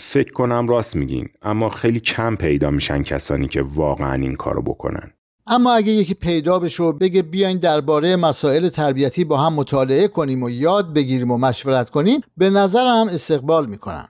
فکر 0.01 0.33
کنم 0.33 0.69
راست 0.69 0.97
میگین 0.97 1.29
اما 1.43 1.69
خیلی 1.69 2.01
کم 2.01 2.37
پیدا 2.37 2.71
میشن 2.71 3.03
کسانی 3.03 3.49
که 3.49 3.63
واقعا 3.63 4.15
این 4.15 4.35
کارو 4.35 4.63
بکنن. 4.63 5.13
اما 5.47 5.73
اگه 5.73 5.93
یکی 5.93 6.15
پیدا 6.15 6.59
بشه 6.59 6.83
و 6.83 6.93
بگه 6.93 7.23
بیاین 7.23 7.59
درباره 7.59 8.17
مسائل 8.17 8.69
تربیتی 8.69 9.25
با 9.25 9.37
هم 9.37 9.53
مطالعه 9.53 10.09
کنیم 10.09 10.43
و 10.43 10.51
یاد 10.51 10.93
بگیریم 10.93 11.31
و 11.31 11.39
مشورت 11.39 11.91
کنیم 11.91 12.21
به 12.37 12.51
نظرم 12.51 13.07
استقبال 13.09 13.67
می‌کنن. 13.67 14.09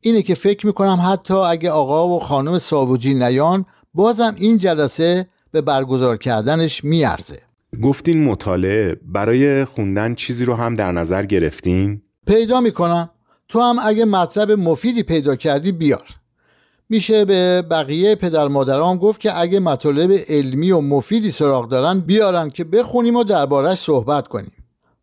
اینه 0.00 0.22
که 0.22 0.34
فکر 0.34 0.66
می‌کنم 0.66 0.98
حتی 1.12 1.34
اگه 1.34 1.70
آقا 1.70 2.08
و 2.08 2.18
خانم 2.18 2.58
ساوجی 2.58 3.14
نیان 3.14 3.66
بازم 3.94 4.34
این 4.36 4.58
جلسه 4.58 5.26
به 5.50 5.60
برگزار 5.60 6.16
کردنش 6.16 6.84
میارزه. 6.84 7.38
گفتین 7.82 8.24
مطالعه 8.24 8.96
برای 9.02 9.64
خوندن 9.64 10.14
چیزی 10.14 10.44
رو 10.44 10.54
هم 10.54 10.74
در 10.74 10.92
نظر 10.92 11.24
گرفتین؟ 11.24 12.02
پیدا 12.26 12.60
می‌کنم. 12.60 13.10
تو 13.50 13.60
هم 13.60 13.76
اگه 13.82 14.04
مطلب 14.04 14.52
مفیدی 14.52 15.02
پیدا 15.02 15.36
کردی 15.36 15.72
بیار. 15.72 16.06
میشه 16.88 17.24
به 17.24 17.62
بقیه 17.62 18.14
پدر 18.14 18.48
مادران 18.48 18.96
گفت 18.96 19.20
که 19.20 19.40
اگه 19.40 19.60
مطالب 19.60 20.12
علمی 20.28 20.70
و 20.70 20.80
مفیدی 20.80 21.30
سراغ 21.30 21.68
دارن 21.68 22.00
بیارن 22.00 22.48
که 22.48 22.64
بخونیم 22.64 23.16
و 23.16 23.24
دربارش 23.24 23.78
صحبت 23.78 24.28
کنیم. 24.28 24.52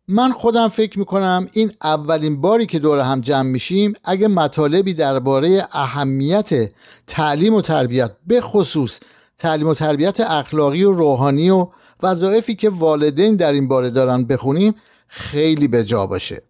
من 0.08 0.32
خودم 0.32 0.68
فکر 0.68 0.98
می‌کنم 0.98 1.48
این 1.52 1.72
اولین 1.82 2.40
باری 2.40 2.66
که 2.66 2.78
دور 2.78 3.00
هم 3.00 3.20
جمع 3.20 3.50
میشیم 3.50 3.92
اگه 4.04 4.28
مطالبی 4.28 4.94
درباره 4.94 5.68
اهمیت 5.72 6.70
تعلیم 7.06 7.54
و 7.54 7.60
تربیت 7.60 8.10
به 8.26 8.40
خصوص 8.40 9.00
تعلیم 9.38 9.68
و 9.68 9.74
تربیت 9.74 10.20
اخلاقی 10.20 10.84
و 10.84 10.92
روحانی 10.92 11.50
و 11.50 11.68
وظایفی 12.02 12.54
که 12.54 12.70
والدین 12.70 13.36
در 13.36 13.52
این 13.52 13.68
باره 13.68 13.90
دارن 13.90 14.24
بخونیم 14.24 14.74
خیلی 15.08 15.68
به 15.68 15.84
جا 15.84 16.06
باشه. 16.06 16.47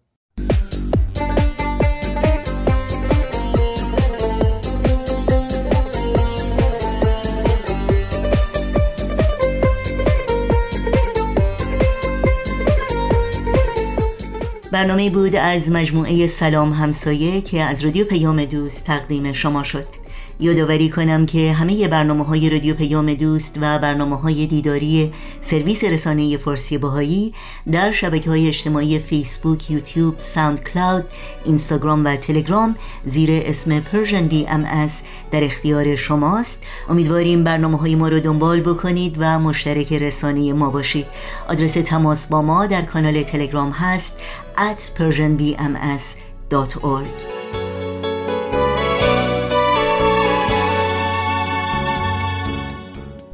برنامه 14.71 15.09
بود 15.09 15.35
از 15.35 15.71
مجموعه 15.71 16.27
سلام 16.27 16.73
همسایه 16.73 17.41
که 17.41 17.61
از 17.61 17.85
رادیو 17.85 18.05
پیام 18.05 18.45
دوست 18.45 18.85
تقدیم 18.85 19.33
شما 19.33 19.63
شد. 19.63 19.98
یادآوری 20.41 20.89
کنم 20.89 21.25
که 21.25 21.53
همه 21.53 21.87
برنامه 21.87 22.23
های 22.23 22.49
رادیو 22.49 22.75
پیام 22.75 23.13
دوست 23.13 23.57
و 23.61 23.79
برنامه 23.79 24.15
های 24.15 24.47
دیداری 24.47 25.11
سرویس 25.41 25.83
رسانه 25.83 26.37
فارسی 26.37 26.77
باهایی 26.77 27.33
در 27.71 27.91
شبکه 27.91 28.29
های 28.29 28.47
اجتماعی 28.47 28.99
فیسبوک، 28.99 29.71
یوتیوب، 29.71 30.19
ساوند 30.19 30.63
کلاود، 30.63 31.05
اینستاگرام 31.45 32.05
و 32.05 32.15
تلگرام 32.15 32.75
زیر 33.05 33.29
اسم 33.31 33.81
ام 34.47 34.65
از 34.65 35.01
در 35.31 35.43
اختیار 35.43 35.95
شماست. 35.95 36.63
امیدواریم 36.89 37.43
برنامه 37.43 37.77
های 37.77 37.95
ما 37.95 38.07
رو 38.07 38.19
دنبال 38.19 38.61
بکنید 38.61 39.15
و 39.19 39.39
مشترک 39.39 39.93
رسانه 39.93 40.53
ما 40.53 40.69
باشید. 40.69 41.05
آدرس 41.49 41.73
تماس 41.73 42.27
با 42.27 42.41
ما 42.41 42.65
در 42.65 42.81
کانال 42.81 43.23
تلگرام 43.23 43.71
هست 43.71 44.17
at 44.57 44.99
persianbms.org 44.99 47.38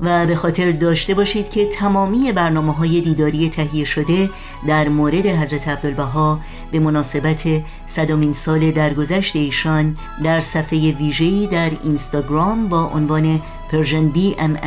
و 0.06 0.26
به 0.26 0.36
خاطر 0.36 0.72
داشته 0.72 1.14
باشید 1.14 1.50
که 1.50 1.66
تمامی 1.66 2.32
برنامه 2.32 2.74
های 2.74 3.02
دیداری 3.02 3.50
تهیه 3.50 3.86
شده 3.86 4.30
در 4.68 4.90
مورد 4.90 5.26
حضرت 5.26 5.68
عبدالبها 5.68 6.40
به 6.72 6.80
مناسبت 6.80 7.44
صدامین 7.88 8.34
سال 8.34 8.72
درگذشت 8.72 9.36
ایشان 9.36 9.98
در 10.24 10.42
صفحه 10.42 10.92
ویژه‌ای 10.92 11.48
در 11.48 11.72
اینستاگرام 11.84 12.70
با 12.70 12.84
عنوان 12.84 13.42
Persian 13.72 14.10
BM 14.10 14.58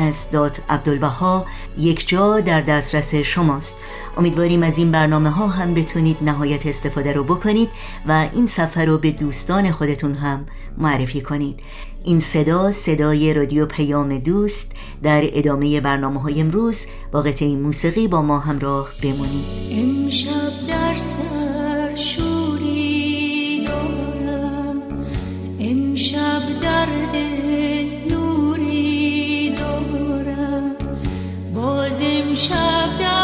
یک 1.78 2.08
جا 2.08 2.40
در 2.40 2.60
دسترس 2.60 3.14
شماست. 3.14 3.76
امیدواریم 4.16 4.62
از 4.62 4.78
این 4.78 4.92
برنامه 4.92 5.30
ها 5.30 5.46
هم 5.46 5.74
بتونید 5.74 6.16
نهایت 6.20 6.66
استفاده 6.66 7.12
رو 7.12 7.24
بکنید 7.24 7.68
و 8.08 8.28
این 8.32 8.46
سفر 8.46 8.84
رو 8.84 8.98
به 8.98 9.10
دوستان 9.10 9.70
خودتون 9.70 10.14
هم 10.14 10.46
معرفی 10.78 11.20
کنید. 11.20 11.60
این 12.08 12.20
صدا 12.20 12.72
صدای 12.72 13.34
رادیو 13.34 13.66
پیام 13.66 14.18
دوست 14.18 14.72
در 15.02 15.22
ادامه 15.24 15.80
برنامه 15.80 16.20
های 16.20 16.40
امروز 16.40 16.86
با 17.12 17.22
قطعه 17.22 17.56
موسیقی 17.56 18.08
با 18.08 18.22
ما 18.22 18.38
همراه 18.38 18.88
بمونید. 19.02 19.44
امشب 19.70 20.66
در 20.68 20.94
سر 20.94 21.94
شوری 21.94 23.64
دارم. 23.66 24.82
امشب 25.60 26.42
در 26.62 26.86
دل 27.12 28.14
نوری 28.14 29.54
دارم. 29.56 30.76
باز 31.54 32.00
امشب 32.00 32.98
در 33.00 33.17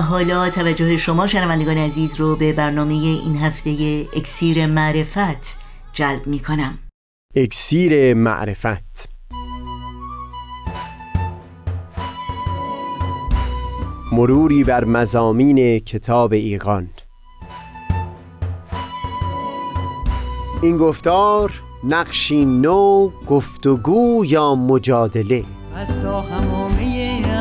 و 0.00 0.02
حالا 0.02 0.50
توجه 0.50 0.96
شما 0.96 1.26
شنوندگان 1.26 1.78
عزیز 1.78 2.16
رو 2.16 2.36
به 2.36 2.52
برنامه 2.52 2.94
این 2.94 3.36
هفته 3.36 4.06
اکسیر 4.16 4.66
معرفت 4.66 5.60
جلب 5.92 6.26
می 6.26 6.38
کنم 6.38 6.78
اکسیر 7.36 8.14
معرفت. 8.14 9.08
مروری 14.12 14.64
بر 14.64 14.84
مزامین 14.84 15.78
کتاب 15.78 16.32
ایقان 16.32 16.88
این 20.62 20.78
گفتار 20.78 21.62
نقشی 21.84 22.44
نو 22.44 23.10
گفتگو 23.26 24.24
یا 24.24 24.54
مجادله. 24.54 25.44
از 25.76 26.00
تا 26.00 26.20
همامه 26.20 27.09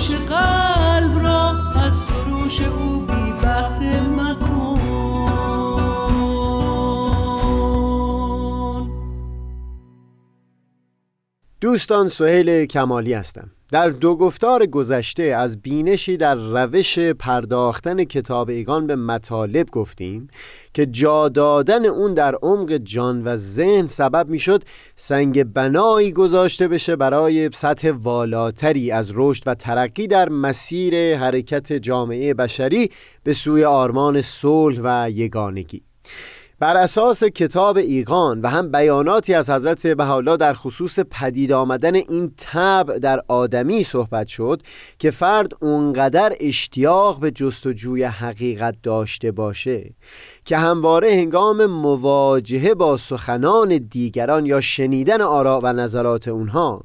گوش 0.00 0.10
قلب 0.10 1.18
را 1.18 1.50
از 1.74 1.92
سروش 2.08 2.60
او 2.60 3.00
بی 3.00 3.32
بهره 3.42 4.00
مکن. 4.00 4.80
دوستان 11.60 12.08
سهیل 12.08 12.66
کمالی 12.66 13.12
هستم. 13.12 13.50
در 13.72 13.88
دو 13.88 14.16
گفتار 14.16 14.66
گذشته 14.66 15.22
از 15.22 15.62
بینشی 15.62 16.16
در 16.16 16.34
روش 16.34 16.98
پرداختن 16.98 18.04
کتاب 18.04 18.48
ایگان 18.48 18.86
به 18.86 18.96
مطالب 18.96 19.70
گفتیم 19.70 20.28
که 20.74 20.86
جا 20.86 21.28
دادن 21.28 21.86
اون 21.86 22.14
در 22.14 22.34
عمق 22.42 22.76
جان 22.76 23.24
و 23.24 23.36
ذهن 23.36 23.86
سبب 23.86 24.28
می‌شد 24.28 24.62
سنگ 24.96 25.44
بنایی 25.44 26.12
گذاشته 26.12 26.68
بشه 26.68 26.96
برای 26.96 27.50
سطح 27.54 27.90
والاتری 27.90 28.90
از 28.90 29.10
رشد 29.14 29.42
و 29.46 29.54
ترقی 29.54 30.06
در 30.06 30.28
مسیر 30.28 31.16
حرکت 31.16 31.72
جامعه 31.72 32.34
بشری 32.34 32.90
به 33.24 33.32
سوی 33.32 33.64
آرمان 33.64 34.22
صلح 34.22 34.80
و 34.84 35.10
یگانگی. 35.10 35.82
بر 36.60 36.76
اساس 36.76 37.24
کتاب 37.24 37.76
ایقان 37.76 38.40
و 38.40 38.48
هم 38.48 38.72
بیاناتی 38.72 39.34
از 39.34 39.50
حضرت 39.50 39.86
بهاءالله 39.86 40.36
در 40.36 40.54
خصوص 40.54 40.98
پدید 41.10 41.52
آمدن 41.52 41.94
این 41.94 42.32
طبع 42.36 42.98
در 42.98 43.20
آدمی 43.28 43.84
صحبت 43.84 44.26
شد 44.26 44.62
که 44.98 45.10
فرد 45.10 45.52
اونقدر 45.60 46.36
اشتیاق 46.40 47.20
به 47.20 47.30
جستجوی 47.30 48.04
حقیقت 48.04 48.74
داشته 48.82 49.32
باشه 49.32 49.94
که 50.44 50.56
همواره 50.56 51.12
هنگام 51.12 51.66
مواجهه 51.66 52.74
با 52.74 52.96
سخنان 52.96 53.68
دیگران 53.90 54.46
یا 54.46 54.60
شنیدن 54.60 55.20
آراء 55.20 55.60
و 55.62 55.72
نظرات 55.72 56.28
اونها 56.28 56.84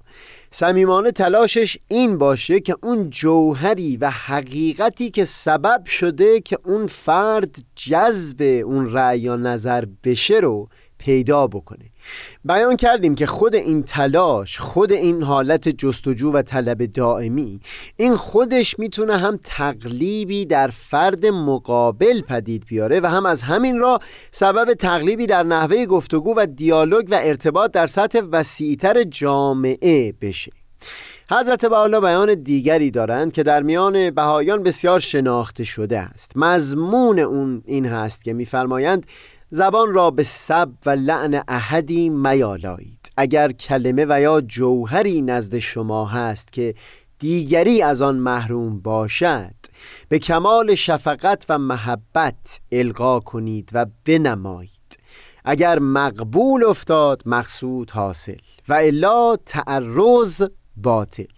صمیمانه 0.58 1.12
تلاشش 1.12 1.78
این 1.88 2.18
باشه 2.18 2.60
که 2.60 2.76
اون 2.84 3.10
جوهری 3.10 3.98
و 3.98 4.10
حقیقتی 4.10 5.10
که 5.10 5.26
سبب 5.26 5.86
شده 5.86 6.40
که 6.40 6.58
اون 6.66 6.88
فرد 6.88 7.56
جذب 7.76 8.62
اون 8.66 8.94
رأی 8.94 9.20
یا 9.20 9.36
نظر 9.36 9.86
بشه 10.04 10.36
رو 10.36 10.70
پیدا 10.98 11.48
بکنه. 11.48 11.86
بیان 12.46 12.76
کردیم 12.76 13.16
که 13.16 13.26
خود 13.26 13.56
این 13.56 13.84
تلاش 13.84 14.60
خود 14.60 14.92
این 14.92 15.24
حالت 15.24 15.70
جستجو 15.70 16.32
و 16.32 16.42
طلب 16.42 16.86
دائمی 16.86 17.60
این 17.98 18.16
خودش 18.16 18.80
می‌تونه 18.80 19.18
هم 19.18 19.40
تقلیبی 19.44 20.46
در 20.46 20.68
فرد 20.68 21.26
مقابل 21.26 22.22
پدید 22.22 22.66
بیاره 22.68 23.00
و 23.00 23.06
هم 23.06 23.26
از 23.26 23.42
همین 23.42 23.80
را 23.80 24.00
سبب 24.32 24.74
تقلیبی 24.74 25.28
در 25.28 25.44
نحوه 25.44 25.86
گفتگو 25.86 26.34
و 26.38 26.46
دیالوگ 26.46 27.08
و 27.12 27.20
ارتباط 27.22 27.72
در 27.72 27.88
سطح 27.88 28.20
وسیعتر 28.32 29.04
جامعه 29.04 30.14
بشه. 30.22 30.52
حضرت 31.32 31.66
بحالا 31.66 32.00
بیان 32.00 32.34
دیگری 32.34 32.92
دارند 32.92 33.34
که 33.34 33.44
در 33.44 33.64
میان 33.64 34.10
بهایان 34.10 34.64
بسیار 34.64 35.00
شناخته 35.00 35.64
شده 35.64 36.00
است. 36.00 36.32
مضمون 36.36 37.20
اون 37.20 37.64
این 37.66 37.86
هست 37.86 38.24
که 38.24 38.34
میفرمایند 38.34 39.06
زبان 39.56 39.94
را 39.94 40.12
به 40.12 40.24
سب 40.24 40.70
و 40.86 40.90
لعن 40.90 41.44
احدی 41.48 42.10
میالایید. 42.10 43.12
اگر 43.18 43.52
کلمه 43.52 44.06
و 44.10 44.22
یا 44.22 44.42
جوهری 44.42 45.22
نزد 45.22 45.58
شما 45.58 46.06
هست 46.06 46.54
که 46.54 46.76
دیگری 47.20 47.82
از 47.82 48.02
آن 48.02 48.16
محروم 48.16 48.80
باشد 48.80 49.56
به 50.10 50.20
کمال 50.20 50.76
شفقت 50.76 51.46
و 51.50 51.58
محبت 51.58 52.60
القا 52.72 53.20
کنید 53.20 53.70
و 53.74 53.86
بنمایید. 54.06 55.00
اگر 55.46 55.80
مقبول 55.80 56.64
افتاد 56.66 57.24
مقصود 57.26 57.92
حاصل 57.92 58.38
و 58.70 58.74
الا 58.74 59.36
تعرض 59.36 60.44
باطل. 60.78 61.34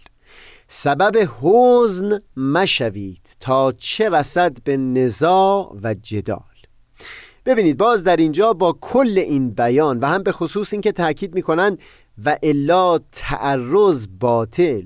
سبب 0.68 1.28
حزن 1.40 2.18
مشوید 2.36 3.36
تا 3.40 3.72
چه 3.72 4.10
رسد 4.10 4.62
به 4.64 4.76
نزاع 4.76 5.76
و 5.82 5.94
جدال 5.94 6.47
ببینید 7.48 7.76
باز 7.76 8.04
در 8.04 8.16
اینجا 8.16 8.52
با 8.52 8.78
کل 8.80 9.18
این 9.18 9.50
بیان 9.50 9.98
و 9.98 10.06
هم 10.06 10.22
به 10.22 10.32
خصوص 10.32 10.72
اینکه 10.72 10.92
تاکید 10.92 11.34
می‌کنند 11.34 11.78
و 12.24 12.38
الا 12.42 12.98
تعرض 13.12 14.06
باطل 14.20 14.82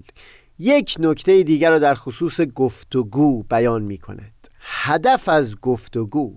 یک 0.58 0.96
نکته 0.98 1.42
دیگر 1.42 1.70
را 1.70 1.78
در 1.78 1.94
خصوص 1.94 2.40
گفتگو 2.40 3.42
بیان 3.42 3.82
می‌کند. 3.82 4.48
هدف 4.60 5.28
از 5.28 5.56
گفتگو 5.56 6.34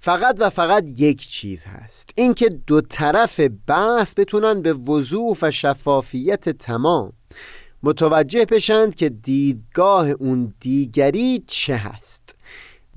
فقط 0.00 0.36
و 0.38 0.50
فقط 0.50 0.84
یک 0.96 1.28
چیز 1.28 1.64
هست 1.64 2.10
اینکه 2.14 2.48
دو 2.48 2.80
طرف 2.80 3.40
بحث 3.66 4.14
بتونن 4.16 4.62
به 4.62 4.72
وضوح 4.72 5.36
و 5.42 5.50
شفافیت 5.50 6.48
تمام 6.48 7.12
متوجه 7.82 8.44
بشند 8.44 8.94
که 8.94 9.08
دیدگاه 9.08 10.10
اون 10.10 10.54
دیگری 10.60 11.44
چه 11.46 11.76
هست. 11.76 12.27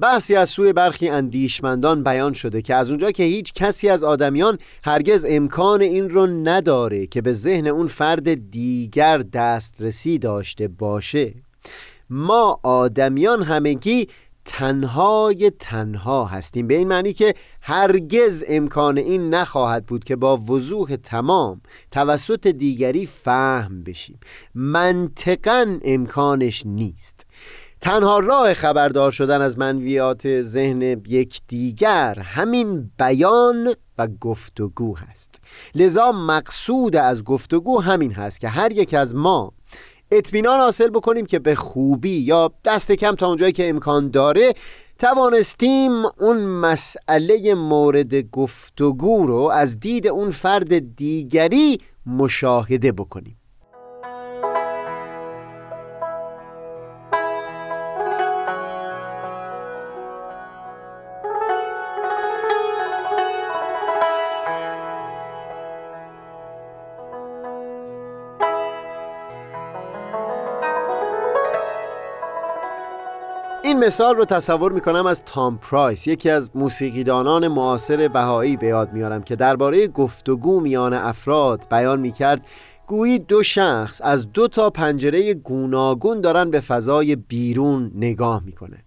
بحثی 0.02 0.36
از 0.36 0.50
سوی 0.50 0.74
برخی 0.74 1.10
اندیشمندان 1.10 2.04
بیان 2.04 2.34
شده 2.34 2.62
که 2.62 2.76
از 2.76 2.90
اونجا 2.90 3.12
که 3.12 3.24
هیچ 3.24 3.54
کسی 3.54 3.90
از 3.90 4.04
آدمیان 4.04 4.58
هرگز 4.84 5.26
امکان 5.30 5.82
این 5.82 6.10
رو 6.10 6.28
نداره 6.28 7.08
که 7.08 7.22
به 7.22 7.34
ذهن 7.34 7.68
اون 7.68 7.88
فرد 7.88 8.52
دیگر 8.52 9.18
دسترسی 9.18 10.18
داشته 10.20 10.68
باشه. 10.68 11.34
ما 12.10 12.60
آدمیان 12.64 13.44
همگی 13.44 14.08
تنهای 14.46 15.52
تنها 15.60 16.26
هستیم. 16.26 16.68
به 16.68 16.74
این 16.74 16.88
معنی 16.88 17.14
که 17.14 17.34
هرگز 17.62 18.44
امکان 18.48 18.98
این 18.98 19.34
نخواهد 19.34 19.86
بود 19.86 20.04
که 20.04 20.16
با 20.16 20.38
وضوح 20.38 20.96
تمام 20.96 21.62
توسط 21.92 22.48
دیگری 22.48 23.06
فهم 23.06 23.84
بشیم. 23.84 24.20
منطقا 24.56 25.80
امکانش 25.84 26.66
نیست. 26.66 27.26
تنها 27.82 28.20
راه 28.20 28.54
خبردار 28.54 29.12
شدن 29.12 29.42
از 29.42 29.58
منویات 29.58 30.42
ذهن 30.44 30.82
یکدیگر 31.08 32.20
همین 32.20 32.92
بیان 33.00 33.76
و 33.98 34.08
گفتگو 34.08 34.98
هست. 34.98 35.42
لذا 35.76 36.12
مقصود 36.12 36.96
از 36.96 37.24
گفتگو 37.24 37.82
همین 37.82 38.12
هست 38.12 38.42
که 38.42 38.48
هر 38.48 38.72
یک 38.72 38.94
از 38.94 39.16
ما 39.16 39.54
اطمینان 40.12 40.60
حاصل 40.60 40.90
بکنیم 40.90 41.26
که 41.26 41.40
به 41.40 41.56
خوبی 41.56 42.18
یا 42.18 42.52
دست 42.66 42.92
کم 42.92 43.16
تا 43.16 43.28
اونجایی 43.28 43.54
که 43.54 43.70
امکان 43.70 44.10
داره 44.10 44.54
توانستیم 45.00 45.92
اون 46.06 46.38
مسئله 46.46 47.56
مورد 47.56 48.16
گفتگو 48.16 49.28
رو 49.28 49.40
از 49.40 49.80
دید 49.80 50.08
اون 50.08 50.32
فرد 50.32 50.96
دیگری 50.96 51.78
مشاهده 52.06 52.92
بکنیم. 52.92 53.41
مثال 73.82 74.16
رو 74.16 74.26
تصور 74.26 74.72
می‌کنم 74.72 75.06
از 75.06 75.24
تام 75.26 75.58
پرایس 75.58 76.08
یکی 76.08 76.30
از 76.30 76.52
موسیقیدانان 76.56 77.48
معاصر 77.48 78.08
بهایی 78.08 78.58
به 78.58 78.68
یاد 78.68 78.94
میارم 78.94 79.24
که 79.24 79.36
درباره 79.36 79.88
گفتگو 79.88 80.60
میان 80.60 80.94
افراد 80.94 81.68
بیان 81.72 82.00
می‌کرد 82.00 82.46
گویی 82.88 83.20
دو 83.20 83.44
شخص 83.44 84.02
از 84.04 84.32
دو 84.32 84.48
تا 84.48 84.70
پنجره 84.70 85.34
گوناگون 85.34 86.22
دارن 86.22 86.52
به 86.52 86.60
فضای 86.60 87.16
بیرون 87.16 87.92
نگاه 87.96 88.44
می‌کنن. 88.46 88.82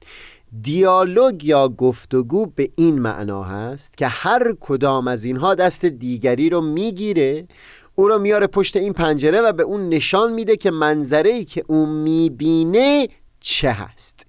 دیالوگ 0.63 1.45
یا 1.45 1.69
گفتگو 1.69 2.47
به 2.47 2.71
این 2.77 2.99
معنا 2.99 3.43
هست 3.43 3.99
که 3.99 4.07
هر 4.07 4.55
کدام 4.61 5.09
از 5.09 5.25
اینها 5.25 5.55
دست 5.55 5.85
دیگری 5.85 6.51
رو 6.51 6.61
می‌گیره 6.61 7.49
او 7.95 8.09
رو 8.09 8.19
میاره 8.19 8.47
پشت 8.47 8.77
این 8.77 8.93
پنجره 8.93 9.41
و 9.41 9.53
به 9.53 9.63
اون 9.63 9.89
نشان 9.89 10.33
میده 10.33 10.57
که 10.57 10.71
منظره 10.71 11.45
که 11.45 11.65
اون 11.69 11.89
می‌بینه 11.89 13.09
چه 13.41 13.71
هست. 13.71 14.27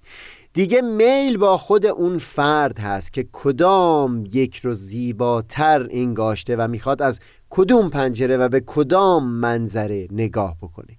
دیگه 0.56 0.80
میل 0.82 1.36
با 1.36 1.58
خود 1.58 1.86
اون 1.86 2.18
فرد 2.18 2.78
هست 2.78 3.12
که 3.12 3.26
کدام 3.32 4.24
یک 4.32 4.56
رو 4.56 4.74
زیباتر 4.74 5.88
انگاشته 5.90 6.56
و 6.56 6.68
می‌خواد 6.68 7.02
از 7.02 7.20
کدوم 7.50 7.90
پنجره 7.90 8.36
و 8.36 8.48
به 8.48 8.60
کدام 8.66 9.28
منظره 9.28 10.08
نگاه 10.12 10.56
بکنه. 10.62 10.98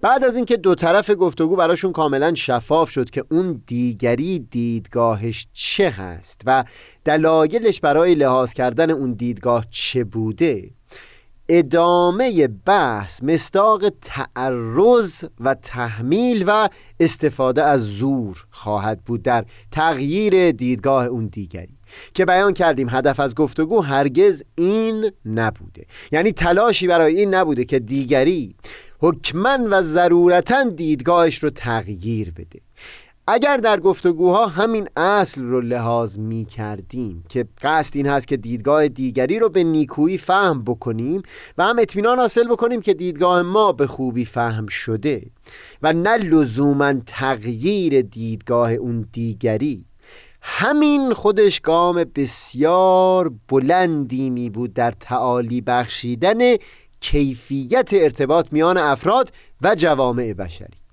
بعد 0.00 0.24
از 0.24 0.36
اینکه 0.36 0.56
دو 0.56 0.74
طرف 0.74 1.10
گفتگو 1.10 1.56
براشون 1.56 1.92
کاملا 1.92 2.34
شفاف 2.34 2.90
شد 2.90 3.10
که 3.10 3.24
اون 3.30 3.62
دیگری 3.66 4.38
دیدگاهش 4.38 5.46
چه 5.52 5.90
هست 5.90 6.42
و 6.46 6.64
دلایلش 7.04 7.80
برای 7.80 8.14
لحاظ 8.14 8.52
کردن 8.52 8.90
اون 8.90 9.12
دیدگاه 9.12 9.66
چه 9.70 10.04
بوده 10.04 10.70
ادامه 11.48 12.48
بحث 12.48 13.22
مستاق 13.22 13.88
تعرض 13.88 15.24
و 15.40 15.54
تحمیل 15.54 16.44
و 16.46 16.68
استفاده 17.00 17.62
از 17.62 17.80
زور 17.80 18.46
خواهد 18.50 19.00
بود 19.04 19.22
در 19.22 19.44
تغییر 19.70 20.50
دیدگاه 20.50 21.06
اون 21.06 21.26
دیگری. 21.26 21.78
که 22.14 22.24
بیان 22.24 22.52
کردیم 22.52 22.88
هدف 22.90 23.20
از 23.20 23.34
گفتگو 23.34 23.80
هرگز 23.80 24.42
این 24.54 25.10
نبوده. 25.26 25.86
یعنی 26.12 26.32
تلاشی 26.32 26.86
برای 26.86 27.20
این 27.20 27.34
نبوده 27.34 27.64
که 27.64 27.78
دیگری 27.78 28.54
حکمن 28.98 29.66
و 29.70 29.82
ضرورتا 29.82 30.62
دیدگاهش 30.62 31.38
رو 31.38 31.50
تغییر 31.50 32.30
بده. 32.30 32.60
اگر 33.26 33.56
در 33.56 33.80
گفتگوها 33.80 34.46
همین 34.46 34.88
اصل 34.96 35.42
رو 35.42 35.60
لحاظ 35.60 36.18
می 36.18 36.44
کردیم 36.44 37.24
که 37.28 37.46
قصد 37.62 37.96
این 37.96 38.06
هست 38.06 38.28
که 38.28 38.36
دیدگاه 38.36 38.88
دیگری 38.88 39.38
رو 39.38 39.48
به 39.48 39.64
نیکویی 39.64 40.18
فهم 40.18 40.64
بکنیم 40.64 41.22
و 41.58 41.64
هم 41.64 41.78
اطمینان 41.78 42.18
حاصل 42.18 42.48
بکنیم 42.48 42.80
که 42.80 42.94
دیدگاه 42.94 43.42
ما 43.42 43.72
به 43.72 43.86
خوبی 43.86 44.24
فهم 44.24 44.66
شده 44.66 45.26
و 45.82 45.92
نه 45.92 46.16
لزوما 46.16 46.92
تغییر 47.06 48.02
دیدگاه 48.02 48.72
اون 48.72 49.08
دیگری. 49.12 49.84
همین 50.40 51.14
خودش 51.14 51.60
گام 51.60 52.04
بسیار 52.14 53.32
بلندی 53.48 54.30
می 54.30 54.50
بود 54.50 54.74
در 54.74 54.90
تعالی 54.90 55.60
بخشیدن 55.60 56.56
کیفیت 57.00 57.88
ارتباط 57.92 58.48
میان 58.52 58.78
افراد 58.78 59.32
و 59.62 59.74
جوامع 59.74 60.32
بشری. 60.32 60.83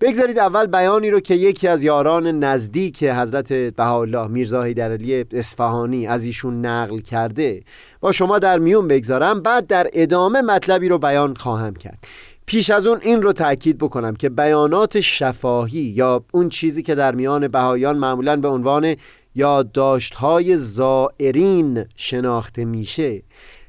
بگذارید 0.00 0.38
اول 0.38 0.66
بیانی 0.66 1.10
رو 1.10 1.20
که 1.20 1.34
یکی 1.34 1.68
از 1.68 1.82
یاران 1.82 2.44
نزدیک 2.44 3.04
حضرت 3.04 3.52
بهاءالله 3.52 4.26
میرزا 4.26 4.62
حیدرعلی 4.62 5.24
اصفهانی 5.32 6.06
از 6.06 6.24
ایشون 6.24 6.66
نقل 6.66 6.98
کرده. 6.98 7.62
با 8.00 8.12
شما 8.12 8.38
در 8.38 8.58
میون 8.58 8.88
بگذارم. 8.88 9.42
بعد 9.42 9.66
در 9.66 9.90
ادامه 9.92 10.42
مطلبی 10.42 10.88
رو 10.88 10.98
بیان 10.98 11.34
خواهم 11.34 11.74
کرد. 11.74 11.98
پیش 12.46 12.70
از 12.70 12.86
اون 12.86 12.98
این 13.02 13.22
رو 13.22 13.32
تاکید 13.32 13.78
بکنم 13.78 14.16
که 14.16 14.28
بیانات 14.28 15.00
شفاهی 15.00 15.80
یا 15.80 16.24
اون 16.32 16.48
چیزی 16.48 16.82
که 16.82 16.94
در 16.94 17.14
میان 17.14 17.48
بهایان 17.48 17.98
معمولا 17.98 18.36
به 18.36 18.48
عنوان 18.48 18.96
یادداشت‌های 19.34 20.56
زائرین 20.56 21.84
شناخته 21.96 22.64
میشه. 22.64 23.22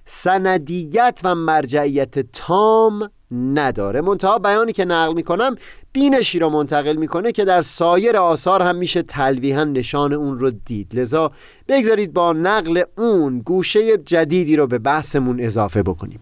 سندیت 0.06 1.22
و 1.24 1.36
مرجعیت 1.36 2.20
تام 2.20 3.10
نداره. 3.32 4.02
منتها 4.02 4.40
بیانی 4.40 4.74
که 4.74 4.86
نقل 4.86 5.14
می‌کنم 5.14 5.56
بینشی 5.94 6.40
را 6.40 6.50
منتقل 6.50 6.96
می‌کنه 6.96 7.32
که 7.32 7.46
در 7.46 7.62
سایر 7.62 8.18
آثار 8.18 8.62
هم 8.62 8.76
میشه 8.76 9.02
تلویحا 9.02 9.64
نشان 9.64 10.14
اون 10.14 10.40
رو 10.40 10.52
دید. 10.52 11.00
لذا 11.00 11.32
بگذارید 11.68 12.14
با 12.14 12.34
نقل 12.34 12.84
اون 12.98 13.40
گوشه 13.40 13.98
جدیدی 13.98 14.56
رو 14.56 14.68
به 14.68 14.80
بحثمون 14.80 15.40
اضافه 15.40 15.84
بکنیم. 15.84 16.20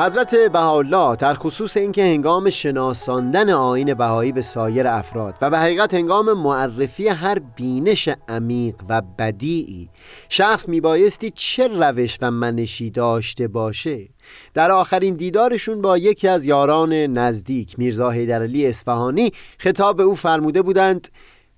حضرت 0.00 0.34
بهاءالله 0.34 1.16
در 1.16 1.34
خصوص 1.34 1.76
اینکه 1.76 2.02
هنگام 2.02 2.50
شناساندن 2.50 3.50
آین 3.50 3.94
بهایی 3.94 4.32
به 4.32 4.42
سایر 4.42 4.86
افراد 4.86 5.38
و 5.40 5.50
به 5.50 5.58
حقیقت 5.58 5.94
هنگام 5.94 6.32
معرفی 6.32 7.08
هر 7.08 7.38
بینش 7.38 8.08
عمیق 8.28 8.74
و 8.88 9.02
بدیعی 9.18 9.88
شخص 10.28 10.68
میبایستی 10.68 11.32
چه 11.34 11.68
روش 11.68 12.18
و 12.22 12.30
منشی 12.30 12.90
داشته 12.90 13.48
باشه؟ 13.48 14.08
در 14.54 14.70
آخرین 14.70 15.14
دیدارشون 15.14 15.82
با 15.82 15.98
یکی 15.98 16.28
از 16.28 16.44
یاران 16.44 16.92
نزدیک 16.92 17.78
میرزا 17.78 18.10
حیدرعلی 18.10 18.66
اصفهانی 18.66 19.32
خطاب 19.58 20.00
او 20.00 20.14
فرموده 20.14 20.62
بودند 20.62 21.08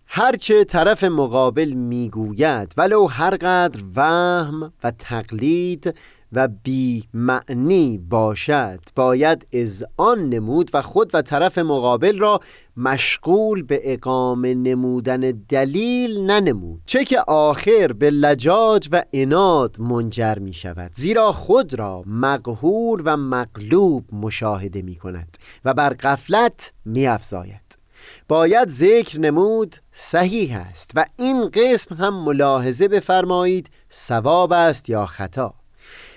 هرچه 0.06 0.64
طرف 0.64 1.04
مقابل 1.04 1.68
می‌گوید 1.68 2.74
ولو 2.76 3.06
هر 3.06 3.36
قدر 3.36 3.80
وهم 3.96 4.72
و 4.84 4.90
تقلید 4.90 5.94
و 6.32 6.48
بی 6.62 7.04
معنی 7.14 7.98
باشد. 7.98 8.80
باید 8.96 9.46
از 9.54 9.84
آن 9.96 10.28
نمود 10.28 10.70
و 10.74 10.82
خود 10.82 11.10
و 11.14 11.22
طرف 11.22 11.58
مقابل 11.58 12.18
را 12.18 12.40
مشغول 12.76 13.62
به 13.62 13.80
اقامه 13.92 14.54
نمودن 14.54 15.20
دلیل 15.48 16.20
ننمود. 16.20 16.82
چه 16.86 17.04
که 17.04 17.20
آخر 17.20 17.92
به 17.92 18.10
لجاج 18.10 18.88
و 18.92 19.02
اناد 19.12 19.80
منجر 19.80 20.38
می 20.38 20.52
شود. 20.52 20.90
زیرا 20.94 21.32
خود 21.32 21.74
را 21.74 22.02
مقهور 22.06 23.02
و 23.04 23.16
مغلوب 23.16 24.04
مشاهده 24.12 24.82
می 24.82 24.94
کند 24.94 25.38
و 25.64 25.74
بر 25.74 25.94
غفلت 25.94 26.72
می 26.84 27.06
افزاید. 27.06 27.78
باید 28.28 28.68
ذکر 28.68 29.20
نمود 29.20 29.76
صحیح 29.92 30.58
است 30.70 30.90
و 30.94 31.04
این 31.16 31.48
قسم 31.48 31.94
هم 31.94 32.24
ملاحظه 32.24 32.88
بفرمایید 32.88 33.70
ثواب 33.92 34.52
است 34.52 34.90
یا 34.90 35.06
خطا. 35.06 35.61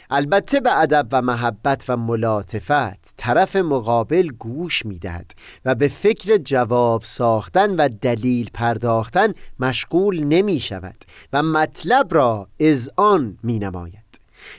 البته 0.10 0.60
به 0.60 0.80
ادب 0.82 1.08
و 1.12 1.22
محبت 1.22 1.86
و 1.90 1.98
ملاطفت 1.98 3.14
طرف 3.18 3.56
مقابل 3.56 4.28
گوش 4.28 4.86
می‌دهد 4.86 5.32
و 5.66 5.76
به 5.76 5.88
فکر 5.88 6.38
جواب 6.38 7.04
ساختن 7.04 7.76
و 7.76 7.90
دلیل 8.02 8.50
پرداختن 8.54 9.34
مشغول 9.60 10.24
نمی 10.24 10.60
شود 10.60 10.96
و 11.34 11.44
مطلب 11.44 12.14
را 12.14 12.48
از 12.60 12.90
آن 12.98 13.38
می 13.44 13.60
نماید 13.60 14.06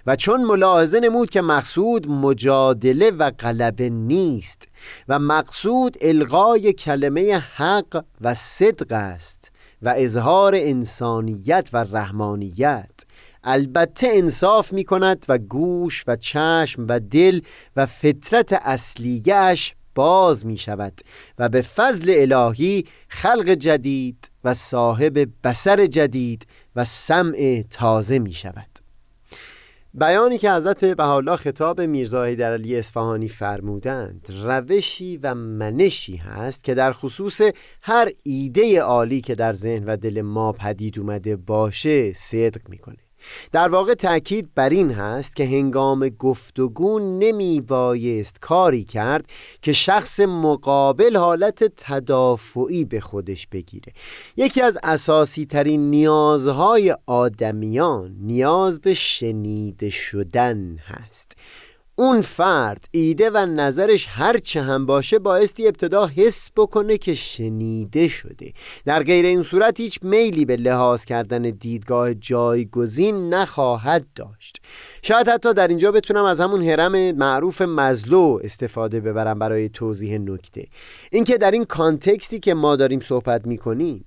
و 0.07 0.17
چون 0.17 0.45
ملاحظه 0.45 1.01
نمود 1.01 1.31
که 1.31 1.43
مقصود 1.43 2.09
مجادله 2.09 3.11
و 3.11 3.31
غلبه 3.31 3.91
نیست 3.91 4.69
و 5.09 5.19
مقصود 5.19 5.97
الغای 6.01 6.73
کلمه 6.73 7.39
حق 7.39 8.05
و 8.21 8.35
صدق 8.35 8.93
است 8.93 9.53
و 9.83 9.95
اظهار 9.97 10.55
انسانیت 10.57 11.71
و 11.73 11.77
رحمانیت 11.77 13.06
البته 13.47 14.09
انصاف 14.13 14.73
می 14.73 14.85
کند 14.85 15.27
و 15.29 15.39
گوش 15.39 16.05
و 16.07 16.17
چشم 16.17 16.87
و 16.89 17.01
دل 17.01 17.41
و 17.77 17.87
فطرت 17.87 18.53
اصلیش 18.53 19.75
باز 19.95 20.47
می 20.47 20.57
شود 20.57 21.01
و 21.39 21.49
به 21.49 21.63
فضل 21.63 22.15
الهی 22.17 22.85
خلق 23.09 23.49
جدید 23.49 24.31
و 24.45 24.55
صاحب 24.55 25.29
بسر 25.45 25.87
جدید 25.87 26.47
و 26.77 26.85
سمع 26.85 27.65
تازه 27.71 28.19
می 28.19 28.33
شود 28.33 28.69
بیانی 29.95 30.39
که 30.39 30.53
حضرت 30.53 30.85
بهاءالله 30.85 31.37
خطاب 31.37 31.81
میرزا 31.81 32.25
حیدرعلی 32.25 32.77
اصفهانی 32.77 33.29
فرمودند 33.29 34.29
روشی 34.43 35.17
و 35.17 35.35
منشی 35.35 36.17
هست 36.17 36.65
که 36.65 36.75
در 36.75 36.93
خصوص 36.93 37.41
هر 37.83 38.11
ایده 38.23 38.81
عالی 38.81 39.21
که 39.21 39.35
در 39.35 39.53
ذهن 39.53 39.85
و 39.85 39.97
دل 39.97 40.23
ما 40.23 40.53
پدید 40.53 40.99
اومده 40.99 41.37
باشه 41.37 42.13
صدق 42.13 42.69
می‌کنه. 42.69 43.06
در 43.53 43.69
واقع 43.69 43.95
تاکید 43.95 44.49
بر 44.55 44.69
این 44.69 44.91
هست 44.91 45.37
که 45.37 45.45
هنگام 45.45 46.09
گفتگو 46.09 46.99
نمی 46.99 47.61
بایست 47.61 48.41
کاری 48.41 48.85
کرد 48.85 49.27
که 49.63 49.73
شخص 49.73 50.21
مقابل 50.21 51.17
حالت 51.17 51.73
تدافعی 51.77 52.85
به 52.85 53.01
خودش 53.01 53.47
بگیره. 53.47 53.93
یکی 54.37 54.63
از 54.63 54.79
اساسی 54.83 55.47
ترین 55.47 55.91
نیازهای 55.91 56.97
آدمیان 57.07 58.17
نیاز 58.21 58.81
به 58.81 58.95
شنیده 58.95 59.91
شدن 59.91 60.77
هست. 60.77 61.37
اون 61.99 62.21
فرد 62.21 62.89
ایده 62.91 63.31
و 63.31 63.37
نظرش 63.37 64.07
هر 64.11 64.39
چه 64.39 64.63
هم 64.63 64.87
باشه 64.87 65.19
بایستی 65.19 65.67
ابتدا 65.67 66.07
حس 66.07 66.51
بکنه 66.57 66.99
که 66.99 67.15
شنیده 67.15 68.09
شده. 68.09 68.53
در 68.85 69.03
غیر 69.03 69.27
این 69.27 69.43
صورت 69.43 69.81
هیچ 69.81 69.99
میلی 70.03 70.45
به 70.45 70.57
لحاظ 70.57 71.05
کردن 71.05 71.43
دیدگاه 71.43 72.15
جایگزین 72.15 73.35
نخواهد 73.35 74.07
داشت. 74.15 74.61
شاید 75.03 75.29
حتی 75.29 75.55
در 75.55 75.69
اینجا 75.69 75.93
بتونم 75.93 76.25
از 76.25 76.41
همون 76.41 76.63
حرم 76.63 77.13
معروف 77.13 77.63
مزلو 77.63 78.39
استفاده 78.45 79.01
ببرم 79.01 79.39
برای 79.39 79.69
توضیح 79.69 80.19
نکته. 80.19 80.67
اینکه 81.13 81.39
در 81.39 81.51
این 81.51 81.65
کانتکستی 81.65 82.41
که 82.41 82.55
ما 82.55 82.77
داریم 82.77 83.01
صحبت 83.01 83.47
می‌کنیم 83.47 84.05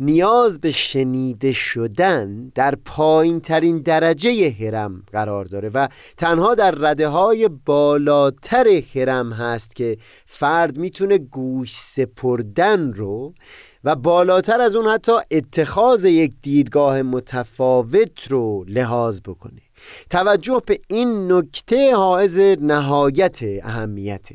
نیاز 0.00 0.60
به 0.60 0.70
شنیده 0.70 1.52
شدن 1.52 2.52
در 2.54 2.74
پایین 2.84 3.40
ترین 3.40 3.78
درجه 3.78 4.50
هرم 4.50 5.02
قرار 5.12 5.44
داره 5.44 5.68
و 5.68 5.88
تنها 6.16 6.54
در 6.54 6.70
رده 6.70 7.08
های 7.08 7.48
بالاتر 7.48 8.82
هرم 8.94 9.32
هست 9.32 9.76
که 9.76 9.96
فرد 10.26 10.78
می‌تونه 10.78 11.18
گوش 11.18 11.72
سپردن 11.72 12.92
رو 12.92 13.34
و 13.84 13.96
بالاتر 13.96 14.60
از 14.60 14.74
اون 14.74 14.86
حتی 14.86 15.12
اتخاذ 15.30 16.04
یک 16.04 16.32
دیدگاه 16.42 17.02
متفاوت 17.02 18.26
رو 18.28 18.64
لحاظ 18.68 19.20
بکنه. 19.20 19.62
توجه 20.10 20.62
به 20.66 20.80
این 20.88 21.32
نکته 21.32 21.96
حائز 21.96 22.38
نهایت 22.60 23.38
اهمیته. 23.62 24.34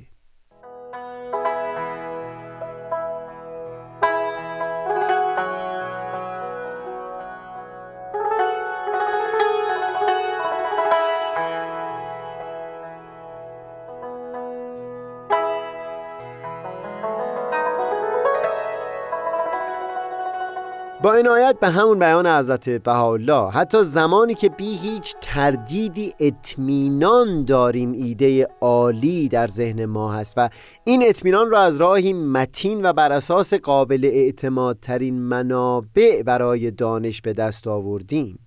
با 21.03 21.13
عنایت 21.13 21.59
به 21.59 21.69
همون 21.69 21.99
بیان 21.99 22.27
حضرت 22.27 22.69
بهاءالله 22.69 23.51
حتی 23.51 23.83
زمانی 23.83 24.35
که 24.35 24.49
بی 24.49 24.77
هیچ 24.77 25.15
تردیدی 25.21 26.13
اطمینان 26.19 27.45
داریم 27.45 27.91
ایده 27.91 28.47
عالی 28.61 29.29
در 29.29 29.47
ذهن 29.47 29.85
ما 29.85 30.13
هست 30.13 30.33
و 30.37 30.49
این 30.83 31.03
اطمینان 31.07 31.49
را 31.49 31.59
از 31.61 31.77
راهی 31.77 32.13
متین 32.13 32.85
و 32.85 32.93
بر 32.93 33.11
اساس 33.11 33.53
قابل 33.53 34.05
اعتمادترین 34.05 35.19
منابع 35.19 36.23
برای 36.23 36.71
دانش 36.71 37.21
به 37.21 37.33
دست 37.33 37.67
آوردیم. 37.67 38.39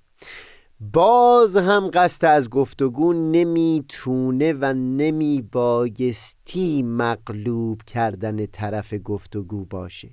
باز 0.80 1.56
هم 1.56 1.90
قصد 1.94 2.24
از 2.24 2.50
گفتگو 2.50 3.12
نمی‌تونه 3.12 4.52
و 4.52 4.72
نمیبایستی 4.72 6.22
مغلوب 6.82 7.82
کردن 7.82 8.46
طرف 8.46 8.94
گفتگو 9.04 9.64
باشه. 9.64 10.08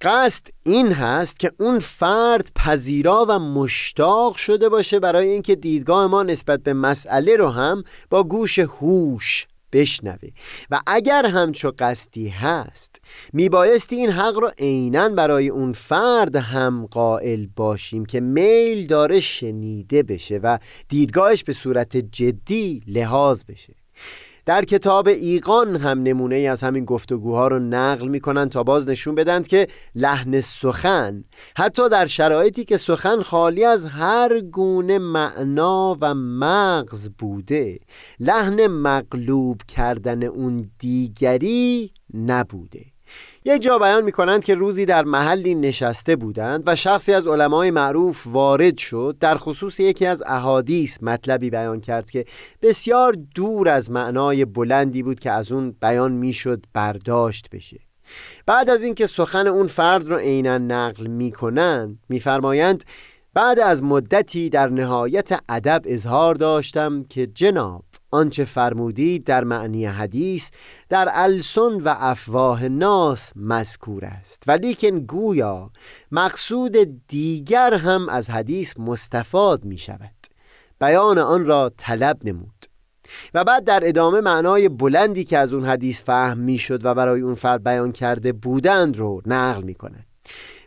قصد 0.00 0.46
این 0.62 0.92
هست 0.92 1.40
که 1.40 1.52
اون 1.58 1.78
فرد 1.78 2.50
پذیرا 2.54 3.26
و 3.28 3.38
مشتاق 3.38 4.36
شده 4.36 4.68
باشه 4.68 5.00
برای 5.00 5.28
اینکه 5.28 5.54
دیدگاه 5.54 6.06
ما 6.06 6.22
نسبت 6.22 6.60
به 6.60 6.72
مسئله 6.72 7.36
رو 7.36 7.48
هم 7.48 7.84
با 8.10 8.24
گوش 8.24 8.58
هوش 8.58 9.46
بشنوه. 9.74 10.28
و 10.70 10.80
اگر 10.86 11.26
همچو 11.26 11.72
قصدی 11.78 12.28
هست 12.28 13.00
میبایستی 13.32 13.96
این 13.96 14.10
حق 14.10 14.38
رو 14.38 14.50
عینا 14.58 15.08
برای 15.08 15.48
اون 15.48 15.72
فرد 15.72 16.36
هم 16.36 16.86
قائل 16.90 17.46
باشیم 17.56 18.04
که 18.04 18.20
میل 18.20 18.86
داره 18.86 19.20
شنیده 19.20 20.02
بشه 20.02 20.38
و 20.38 20.58
دیدگاهش 20.88 21.44
به 21.44 21.52
صورت 21.52 21.96
جدی 21.96 22.82
لحاظ 22.86 23.44
بشه. 23.44 23.83
در 24.46 24.64
کتاب 24.64 25.08
ایقان 25.08 25.76
هم 25.76 26.02
نمونه 26.02 26.34
ای 26.34 26.46
از 26.46 26.62
همین 26.62 26.84
گفتگوها 26.84 27.48
رو 27.48 27.58
نقل 27.58 28.08
می‌کنن 28.08 28.48
تا 28.48 28.62
باز 28.62 28.88
نشون 28.88 29.14
بدند 29.14 29.46
که 29.46 29.66
لحن 29.94 30.40
سخن 30.40 31.24
حتی 31.56 31.88
در 31.88 32.06
شرایطی 32.06 32.64
که 32.64 32.76
سخن 32.76 33.22
خالی 33.22 33.64
از 33.64 33.84
هر 33.86 34.40
گونه 34.40 34.98
معنا 34.98 35.98
و 36.00 36.14
مغز 36.14 37.08
بوده 37.18 37.78
لحن 38.20 38.66
مغلوب 38.66 39.60
کردن 39.68 40.22
اون 40.22 40.70
دیگری 40.78 41.92
نبوده. 42.14 42.93
یک 43.46 43.62
جا 43.62 43.78
بیان 43.78 44.04
می 44.04 44.12
کنند 44.12 44.44
که 44.44 44.54
روزی 44.54 44.84
در 44.84 45.04
محلی 45.04 45.54
نشسته 45.54 46.16
بودند 46.16 46.62
و 46.66 46.76
شخصی 46.76 47.12
از 47.12 47.26
علمای 47.26 47.70
معروف 47.70 48.26
وارد 48.26 48.78
شد. 48.78 49.16
در 49.20 49.36
خصوص 49.36 49.80
یکی 49.80 50.06
از 50.06 50.22
احادیث 50.26 50.98
مطلبی 51.02 51.50
بیان 51.50 51.80
کرد 51.80 52.10
که 52.10 52.24
بسیار 52.62 53.16
دور 53.34 53.68
از 53.68 53.90
معنای 53.90 54.44
بلندی 54.44 55.02
بود 55.02 55.20
که 55.20 55.30
از 55.30 55.52
اون 55.52 55.76
بیان 55.80 56.12
می‌شد 56.12 56.66
برداشت 56.72 57.50
بشه. 57.52 57.80
بعد 58.46 58.70
از 58.70 58.82
اینکه 58.82 59.06
سخن 59.06 59.46
اون 59.46 59.66
فرد 59.66 60.08
رو 60.08 60.16
عینا 60.16 60.58
نقل 60.58 61.06
می‌کنند 61.06 61.98
میفرمایند 62.08 62.84
بعد 63.34 63.58
از 63.58 63.82
مدتی 63.82 64.50
در 64.50 64.68
نهایت 64.68 65.40
ادب 65.48 65.82
اظهار 65.84 66.34
داشتم 66.34 67.04
که 67.04 67.26
جناب 67.26 67.84
آنچه 68.14 68.44
فرمودید 68.44 69.24
در 69.24 69.44
معنی 69.44 69.86
حدیث 69.86 70.50
در 70.88 71.08
السن 71.12 71.80
و 71.80 71.94
افواه 71.98 72.68
ناس 72.68 73.32
مذکور 73.36 74.04
است. 74.04 74.42
ولیکن 74.46 75.00
گویا 75.00 75.70
مقصود 76.12 77.06
دیگر 77.08 77.74
هم 77.74 78.08
از 78.08 78.30
حدیث 78.30 78.74
مستفاد 78.78 79.64
می 79.64 79.78
شود 79.78 80.14
بیان 80.80 81.18
آن 81.18 81.46
را 81.46 81.72
طلب 81.76 82.18
نمود. 82.24 82.66
و 83.34 83.44
بعد 83.44 83.64
در 83.64 83.80
ادامه 83.84 84.20
معنای 84.20 84.68
بلندی 84.68 85.24
که 85.24 85.38
از 85.38 85.52
اون 85.52 85.64
حدیث 85.64 86.02
فهم 86.02 86.38
می 86.38 86.58
شد 86.58 86.84
و 86.84 86.94
برای 86.94 87.20
اون 87.20 87.34
فرد 87.34 87.64
بیان 87.64 87.92
کرده 87.92 88.32
بودند 88.32 88.96
رو 88.96 89.22
نقل 89.26 89.62
می 89.62 89.74
کنند 89.74 90.06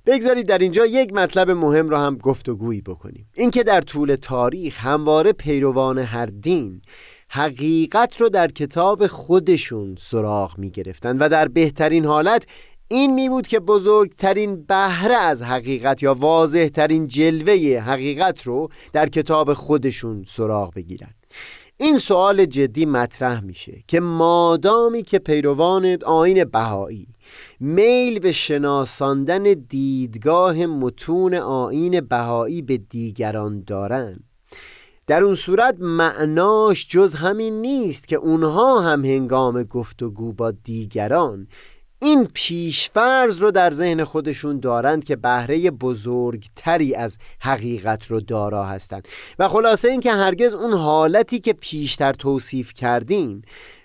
بگذارید 0.08 0.48
در 0.48 0.58
اینجا 0.58 0.86
یک 0.86 1.14
مطلب 1.14 1.52
مهم 1.52 1.90
را 1.90 2.00
هم 2.00 2.18
گفتگویی 2.18 2.82
بکنیم. 2.82 3.30
اینکه 3.34 3.64
در 3.64 3.82
طول 3.82 4.16
تاریخ 4.16 4.86
همواره 4.86 5.34
پیروان 5.34 5.98
هر 5.98 6.26
دین 6.26 6.82
حقیقت 7.30 8.22
رو 8.22 8.30
در 8.30 8.48
کتاب 8.48 9.08
خودشون 9.08 9.96
سراغ 10.00 10.58
می 10.58 10.70
گرفتن 10.70 11.18
و 11.18 11.30
در 11.30 11.48
بهترین 11.48 12.06
حالت 12.06 12.46
این 12.88 13.14
می 13.14 13.30
بود 13.30 13.48
که 13.48 13.60
بزرگترین 13.60 14.64
بهره 14.64 15.16
از 15.16 15.42
حقیقت 15.42 16.04
یا 16.04 16.14
واضحترین 16.14 17.08
جلوه 17.08 17.80
حقیقت 17.86 18.44
رو 18.44 18.70
در 18.94 19.10
کتاب 19.10 19.54
خودشون 19.54 20.26
سراغ 20.28 20.74
بگیرن. 20.74 21.14
این 21.80 21.98
سوال 21.98 22.46
جدی 22.46 22.86
مطرح 22.86 23.42
میشه 23.42 23.84
که 23.88 24.00
مادامی 24.00 25.04
که 25.04 25.20
پیروان 25.20 25.98
آین 26.06 26.44
بهایی 26.44 27.08
میل 27.60 28.20
به 28.20 28.32
شناساندن 28.32 29.44
دیدگاه 29.44 30.66
متون 30.66 31.34
آین 31.34 32.02
بهایی 32.02 32.62
به 32.62 32.78
دیگران 32.78 33.64
دارند 33.64 34.27
در 35.08 35.24
اون 35.24 35.36
صورت 35.36 35.76
معناش 35.80 36.88
جز 36.88 37.16
همین 37.16 37.62
نیست 37.62 38.08
که 38.08 38.16
اونها 38.16 38.82
هم 38.82 39.06
هنگام 39.06 39.64
گفتگو 39.64 40.34
با 40.34 40.52
دیگران. 40.52 41.48
این 42.02 42.28
پیشفرز 42.34 43.38
رو 43.38 43.52
در 43.52 43.72
ذهن 43.72 44.04
خودشون 44.04 44.60
دارند 44.60 45.04
که 45.04 45.16
بهره 45.16 45.72
بزرگتری 45.72 46.96
از 46.96 47.18
حقیقت 47.40 48.06
رو 48.06 48.22
دارا 48.22 48.64
هستند 48.64 49.08
و 49.40 49.48
خلاصه 49.48 49.88
این 49.88 50.00
که 50.00 50.12
هرگز 50.12 50.54
اون 50.54 50.74
حالتی 50.74 51.40
که 51.40 51.54
پیشتر 51.54 52.14
توصیف 52.14 52.74
کردیم 52.74 53.42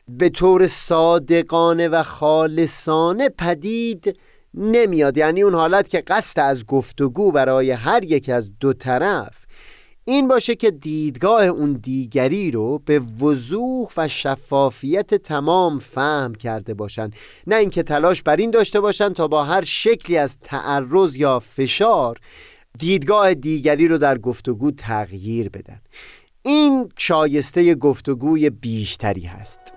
به 0.08 0.28
طور 0.28 0.66
صادقانه 0.66 1.88
و 1.88 2.02
خالصانه 2.02 3.28
پدید 3.28 4.18
نمیاد. 4.54 5.16
یعنی 5.16 5.42
اون 5.42 5.54
حالت 5.54 5.88
که 5.88 6.00
قصد 6.00 6.40
از 6.40 6.66
گفتگو 6.66 7.32
برای 7.32 7.70
هر 7.70 8.04
یک 8.04 8.28
از 8.28 8.50
دو 8.60 8.72
طرف 8.72 9.41
این 10.04 10.28
باشه 10.28 10.54
که 10.54 10.70
دیدگاه 10.70 11.44
اون 11.44 11.72
دیگری 11.72 12.50
رو 12.50 12.78
به 12.78 12.98
وضوح 12.98 13.88
و 13.96 14.08
شفافیت 14.08 15.14
تمام 15.14 15.78
فهم 15.78 16.34
کرده 16.34 16.74
باشن. 16.74 17.10
نه 17.46 17.56
اینکه 17.56 17.82
تلاش 17.82 18.22
بر 18.22 18.36
این 18.36 18.50
داشته 18.50 18.80
باشن 18.80 19.08
تا 19.08 19.28
با 19.28 19.44
هر 19.44 19.64
شکلی 19.64 20.18
از 20.18 20.38
تعرض 20.42 21.16
یا 21.16 21.40
فشار 21.40 22.18
دیدگاه 22.78 23.34
دیگری 23.34 23.88
رو 23.88 23.98
در 23.98 24.18
گفتگو 24.18 24.70
تغییر 24.70 25.48
بدن. 25.48 25.80
این 26.42 26.88
شایسته 26.98 27.74
گفتگوی 27.74 28.50
بیشتری 28.50 29.24
هست. 29.24 29.71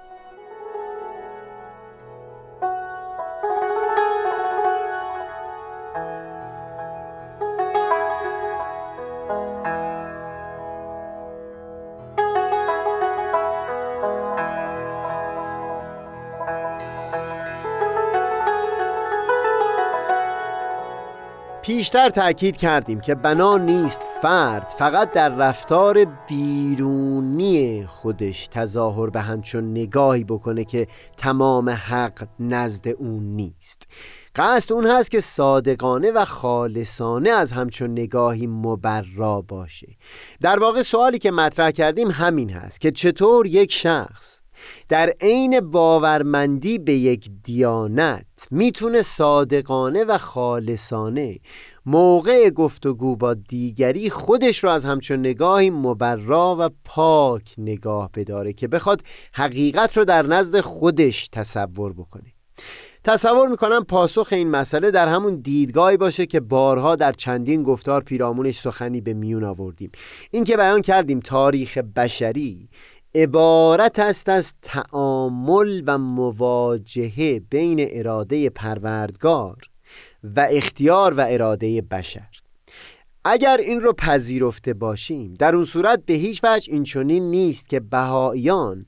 پیشتر 21.75 22.09
تأکید 22.09 22.57
کردیم 22.57 22.99
که 22.99 23.15
بنا 23.15 23.57
نیست 23.57 23.99
فرد 24.21 24.73
فقط 24.79 25.11
در 25.11 25.29
رفتار 25.29 26.05
بیرونی 26.27 27.85
خودش 27.87 28.47
تظاهر 28.47 29.09
به 29.09 29.21
همچون 29.21 29.71
نگاهی 29.71 30.23
بکنه 30.23 30.65
که 30.65 30.87
تمام 31.17 31.69
حق 31.69 32.27
نزد 32.39 32.87
اون 32.87 33.23
نیست. 33.23 33.87
قصد 34.35 34.73
اون 34.73 34.85
هست 34.85 35.11
که 35.11 35.21
صادقانه 35.21 36.11
و 36.11 36.25
خالصانه 36.25 37.29
از 37.29 37.51
همچون 37.51 37.91
نگاهی 37.91 38.47
مبرا 38.47 39.41
باشه. 39.41 39.87
در 40.41 40.59
واقع 40.59 40.81
سوالی 40.81 41.19
که 41.19 41.31
مطرح 41.31 41.71
کردیم 41.71 42.11
همین 42.11 42.49
هست 42.49 42.81
که 42.81 42.91
چطور 42.91 43.47
یک 43.47 43.71
شخص 43.71 44.41
در 44.89 45.13
عین 45.21 45.59
باورمندی 45.59 46.77
به 46.77 46.93
یک 46.93 47.29
دیانت 47.43 48.25
می‌تونه 48.51 49.01
صادقانه 49.01 50.03
و 50.03 50.17
خالصانه 50.17 51.39
موقع 51.85 52.49
گفتگو 52.49 53.15
با 53.15 53.33
دیگری 53.33 54.09
خودش 54.09 54.63
رو 54.63 54.69
از 54.69 54.85
همچون 54.85 55.19
نگاهی 55.19 55.69
مبرا 55.69 56.55
و 56.59 56.69
پاک 56.85 57.55
نگاه 57.57 58.09
بداره 58.15 58.53
که 58.53 58.67
بخواد 58.67 59.01
حقیقت 59.33 59.97
رو 59.97 60.05
در 60.05 60.27
نزد 60.27 60.59
خودش 60.59 61.27
تصور 61.27 61.93
بکنه. 61.93 62.35
تصور 63.03 63.47
می‌کنم 63.47 63.83
پاسخ 63.83 64.27
این 64.31 64.49
مسئله 64.49 64.91
در 64.91 65.07
همون 65.07 65.35
دیدگاهی 65.35 65.97
باشه 65.97 66.25
که 66.25 66.39
بارها 66.39 66.95
در 66.95 67.11
چندین 67.11 67.63
گفتار 67.63 68.03
پیرامونش 68.03 68.59
سخنی 68.59 69.01
به 69.01 69.13
میون 69.13 69.43
آوردیم. 69.43 69.91
این 70.31 70.43
که 70.43 70.57
بیان 70.57 70.81
کردیم 70.81 71.19
تاریخ 71.19 71.77
بشری 71.77 72.69
عبارت 73.15 73.99
است 73.99 74.29
از 74.29 74.53
تعامل 74.61 75.83
و 75.87 75.97
مواجهه 75.97 77.41
بین 77.49 77.87
اراده 77.89 78.49
پروردگار 78.49 79.57
و 80.23 80.47
اختیار 80.51 81.13
و 81.13 81.25
اراده 81.29 81.81
بشر. 81.81 82.27
اگر 83.25 83.57
این 83.57 83.81
رو 83.81 83.93
پذیرفته 83.93 84.73
باشیم 84.73 85.33
در 85.33 85.55
اون 85.55 85.65
صورت 85.65 86.05
به 86.05 86.13
هیچ 86.13 86.41
وجه 86.43 86.73
این 86.73 86.83
چنین 86.83 87.31
نیست 87.31 87.69
که 87.69 87.79
بهاییان 87.79 88.85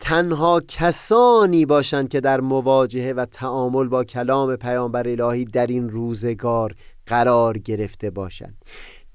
تنها 0.00 0.62
کسانی 0.68 1.66
باشند 1.66 2.08
که 2.08 2.20
در 2.20 2.40
مواجهه 2.40 3.12
و 3.12 3.24
تعامل 3.24 3.88
با 3.88 4.04
کلام 4.04 4.56
پیامبر 4.56 5.08
الهی 5.08 5.44
در 5.44 5.66
این 5.66 5.88
روزگار 5.88 6.74
قرار 7.06 7.58
گرفته 7.58 8.10
باشند. 8.10 8.56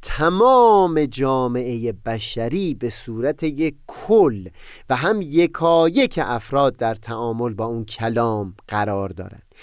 تمام 0.01 1.05
جامعه 1.05 1.93
بشری 2.05 2.73
به 2.73 2.89
صورت 2.89 3.43
یک 3.43 3.75
کل 3.87 4.47
و 4.89 4.95
هم 4.95 5.21
یکایک 5.21 6.19
افراد 6.23 6.75
در 6.75 6.95
تعامل 6.95 7.53
با 7.53 7.65
اون 7.65 7.85
کلام 7.85 8.53
قرار 8.67 9.09
دارند 9.09 9.55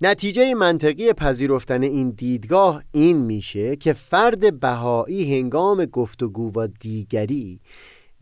نتیجه 0.00 0.54
منطقی 0.54 1.12
پذیرفتن 1.12 1.82
این 1.82 2.10
دیدگاه 2.10 2.82
این 2.92 3.16
میشه 3.16 3.76
که 3.76 3.92
فرد 3.92 4.60
بهایی 4.60 5.38
هنگام 5.38 5.84
گفتگو 5.84 6.50
با 6.50 6.66
دیگری 6.66 7.60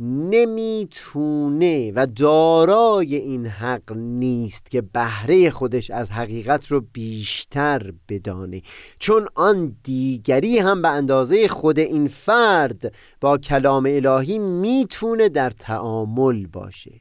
نمی‌تونه 0.00 1.92
و 1.92 2.06
دارای 2.06 3.16
این 3.16 3.46
حق 3.46 3.92
نیست 3.92 4.70
که 4.70 4.80
بهره 4.82 5.50
خودش 5.50 5.90
از 5.90 6.10
حقیقت 6.10 6.66
رو 6.66 6.84
بیشتر 6.92 7.92
بدانه. 8.08 8.62
چون 8.98 9.28
آن 9.34 9.76
دیگری 9.82 10.58
هم 10.58 10.82
به 10.82 10.88
اندازه 10.88 11.48
خود 11.48 11.78
این 11.78 12.08
فرد 12.08 12.94
با 13.20 13.38
کلام 13.38 13.86
الهی 13.88 14.38
می‌تونه 14.38 15.28
در 15.28 15.50
تعامل 15.50 16.46
باشه. 16.46 17.00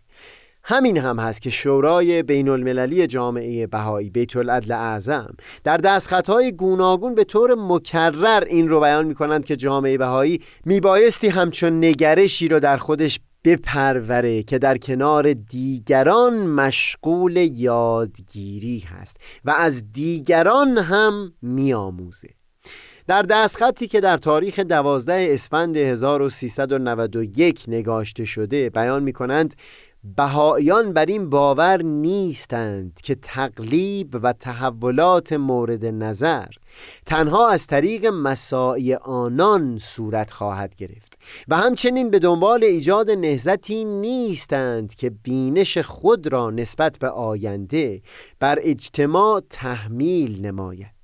همین 0.70 0.98
هم 0.98 1.20
هست 1.20 1.42
که 1.42 1.50
شورای 1.50 2.24
بین 2.24 2.50
المللی 2.50 3.08
جامعه 3.08 3.68
بهایی 3.68 4.10
بیت 4.10 4.36
العدل 4.36 4.72
اعظم 4.72 5.36
در 5.64 5.78
دستخطهای 5.78 6.52
گوناگون 6.52 7.16
به 7.16 7.24
طور 7.24 7.56
مکرر 7.58 8.44
این 8.48 8.70
رو 8.70 8.80
بیان 8.80 9.06
می 9.06 9.16
کنند 9.16 9.46
که 9.46 9.56
جامعه 9.56 9.98
بهایی 9.98 10.42
میبایستی 10.66 11.28
همچون 11.28 11.86
نگرشی 11.86 12.48
رو 12.48 12.60
در 12.60 12.78
خودش 12.78 13.20
بپروره 13.44 14.44
که 14.44 14.60
در 14.60 14.78
کنار 14.78 15.34
دیگران 15.34 16.48
مشغول 16.48 17.38
یادگیری 17.38 18.80
هست 18.80 19.18
و 19.46 19.52
از 19.52 19.92
دیگران 19.94 20.78
هم 20.78 21.34
میآموزه. 21.42 22.30
در 23.08 23.22
دستخطی 23.22 23.88
که 23.88 24.02
در 24.02 24.18
تاریخ 24.18 24.60
12 24.60 25.28
اسفند 25.32 25.78
1391 25.78 27.64
نگاشته 27.68 28.26
شده 28.26 28.70
بیان 28.70 29.04
می 29.04 29.14
کنند 29.14 29.56
بهاییان 30.16 30.94
بر 30.94 31.06
این 31.06 31.30
باور 31.30 31.82
نیستند 31.82 33.00
که 33.04 33.16
تقلیب 33.16 34.20
و 34.24 34.34
تحولات 34.34 35.34
مورد 35.34 35.86
نظر 35.86 36.48
تنها 37.06 37.50
از 37.50 37.68
طریق 37.68 38.06
مساعی 38.06 38.94
آنان 38.94 39.78
صورت 39.78 40.32
خواهد 40.32 40.76
گرفت 40.76 41.20
و 41.48 41.58
همچنین 41.58 42.10
به 42.10 42.20
دنبال 42.20 42.64
ایجاد 42.64 43.12
نهزتی 43.12 43.86
نیستند 43.86 44.96
که 44.96 45.10
بینش 45.10 45.78
خود 45.78 46.28
را 46.28 46.52
نسبت 46.52 47.00
به 47.00 47.10
آینده 47.10 48.02
بر 48.40 48.60
اجتماع 48.62 49.42
تحمیل 49.50 50.46
نماید. 50.46 50.98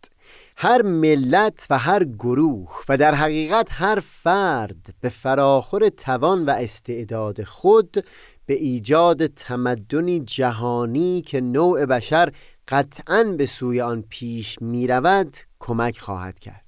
هر 0.58 0.82
ملت 0.82 1.68
و 1.70 1.78
هر 1.78 2.04
گروه 2.04 2.72
و 2.90 2.98
در 2.98 3.16
حقیقت 3.16 3.68
هر 3.72 4.00
فرد 4.00 4.96
به 5.02 5.10
فراخور 5.10 5.90
توان 5.90 6.46
و 6.46 6.50
استعداد 6.50 7.44
خود 7.44 8.06
به 8.46 8.54
ایجاد 8.54 9.28
تمدنی 9.28 10.20
جهانی 10.20 11.22
که 11.22 11.42
نوع 11.42 11.86
بشر 11.86 12.32
قطعا 12.68 13.24
به 13.38 13.46
سوی 13.46 13.82
آن 13.82 14.04
پیش 14.10 14.62
می 14.62 14.88
رود 14.88 15.38
کمک 15.60 16.00
خواهد 16.00 16.40
کرد. 16.40 16.64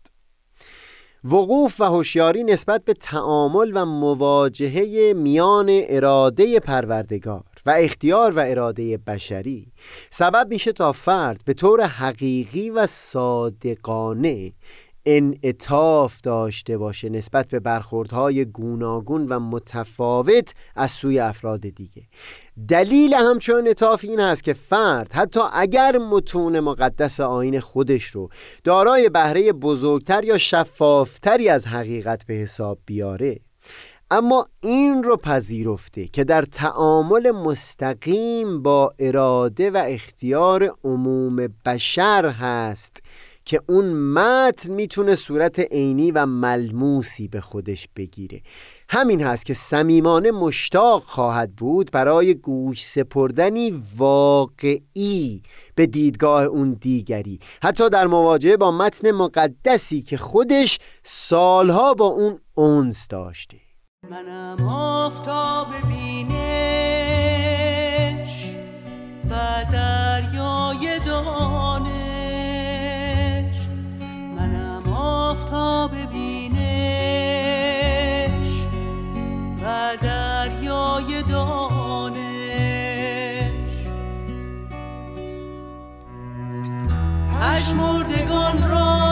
وقوف 1.23 1.81
و 1.81 1.83
هوشیاری 1.83 2.43
نسبت 2.43 2.85
به 2.85 2.93
تعامل 2.93 3.71
و 3.73 3.85
مواجهه 3.85 5.13
میان 5.13 5.67
اراده 5.69 6.59
پروردگار 6.59 7.43
و 7.65 7.69
اختیار 7.69 8.31
و 8.31 8.39
اراده 8.39 8.97
بشری 8.97 9.71
سبب 10.09 10.47
میشه 10.49 10.71
تا 10.71 10.91
فرد 10.91 11.41
به 11.45 11.53
طور 11.53 11.81
حقیقی 11.81 12.69
و 12.69 12.87
صادقانه 12.87 14.51
انعطاف 15.05 16.21
داشته 16.21 16.77
باشه 16.77 17.09
نسبت 17.09 17.47
به 17.47 17.59
برخوردهای 17.59 18.45
گوناگون 18.45 19.27
و 19.27 19.39
متفاوت 19.39 20.53
از 20.75 20.91
سوی 20.91 21.19
افراد 21.19 21.61
دیگه. 21.61 22.01
دلیل 22.67 23.13
همچون 23.13 23.55
انعطاف 23.55 24.03
این 24.03 24.19
است 24.19 24.43
که 24.43 24.53
فرد 24.53 25.13
حتی 25.13 25.39
اگر 25.53 25.97
متون 25.97 26.59
مقدس 26.59 27.19
آین 27.19 27.59
خودش 27.59 28.03
رو 28.03 28.29
دارای 28.63 29.09
بهره 29.09 29.53
بزرگتر 29.53 30.23
یا 30.23 30.37
شفافتری 30.37 31.49
از 31.49 31.67
حقیقت 31.67 32.25
به 32.25 32.33
حساب 32.33 32.77
بیاره 32.85 33.39
اما 34.11 34.47
این 34.61 35.03
رو 35.03 35.17
پذیرفته 35.17 36.07
که 36.07 36.23
در 36.23 36.41
تعامل 36.41 37.31
مستقیم 37.31 38.61
با 38.61 38.91
اراده 38.99 39.71
و 39.71 39.83
اختیار 39.87 40.75
عموم 40.83 41.47
بشر 41.65 42.25
هست 42.25 43.03
که 43.45 43.61
اون 43.69 43.93
متن 43.93 44.71
می‌تونه 44.71 45.15
صورت 45.15 45.59
عینی 45.59 46.11
و 46.11 46.25
ملموسی 46.25 47.27
به 47.27 47.41
خودش 47.41 47.87
بگیره. 47.95 48.41
همین 48.89 49.23
هست 49.23 49.45
که 49.45 49.53
صمیمانه 49.53 50.31
مشتاق 50.31 51.03
خواهد 51.03 51.55
بود 51.55 51.91
برای 51.91 52.33
گوش 52.33 52.85
سپردنی 52.85 53.83
واقعی 53.97 55.41
به 55.75 55.85
دیدگاه 55.85 56.43
اون 56.43 56.73
دیگری. 56.73 57.39
حتی 57.63 57.89
در 57.89 58.07
مواجهه 58.07 58.57
با 58.57 58.71
متن 58.71 59.11
مقدسی 59.11 60.01
که 60.01 60.17
خودش 60.17 60.79
سالها 61.03 61.93
با 61.93 62.05
اون 62.05 62.39
اونس 62.53 63.07
داشته. 63.07 63.57
منم 64.09 64.67
آفتاب 64.67 65.67
بینش 65.87 66.45
و 69.29 69.35
پژمردگان 87.65 88.69
را 88.69 89.04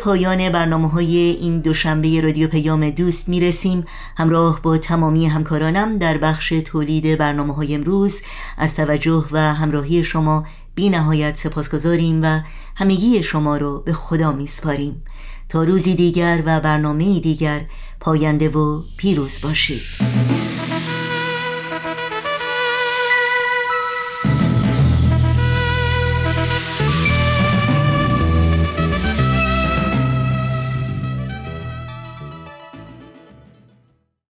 پایان 0.00 0.52
برنامه 0.52 0.88
های 0.88 1.16
این 1.16 1.60
دوشنبه 1.60 2.20
رادیو 2.20 2.48
پیام 2.48 2.90
دوست 2.90 3.28
می‌رسیم. 3.28 3.84
همراه 4.16 4.62
با 4.62 4.78
تمامی 4.78 5.26
همکارانم 5.26 5.98
در 5.98 6.18
بخش 6.18 6.48
تولید 6.48 7.18
برنامه 7.18 7.54
های 7.54 7.74
امروز 7.74 8.22
از 8.58 8.76
توجه 8.76 9.24
و 9.32 9.38
همراهی 9.54 10.04
شما 10.04 10.46
بی 10.74 10.90
نهایت 10.90 11.36
سپاسگزاریم 11.36 12.20
و 12.22 12.40
همگی 12.76 13.22
شما 13.22 13.56
رو 13.56 13.80
به 13.80 13.92
خدا 13.92 14.32
میسپاریم. 14.32 15.02
تا 15.48 15.64
روزی 15.64 15.94
دیگر 15.94 16.42
و 16.46 16.60
برنامه 16.60 17.20
دیگر 17.20 17.60
پاینده 18.00 18.48
و 18.48 18.82
پیروز 18.96 19.40
باشید. 19.42 20.39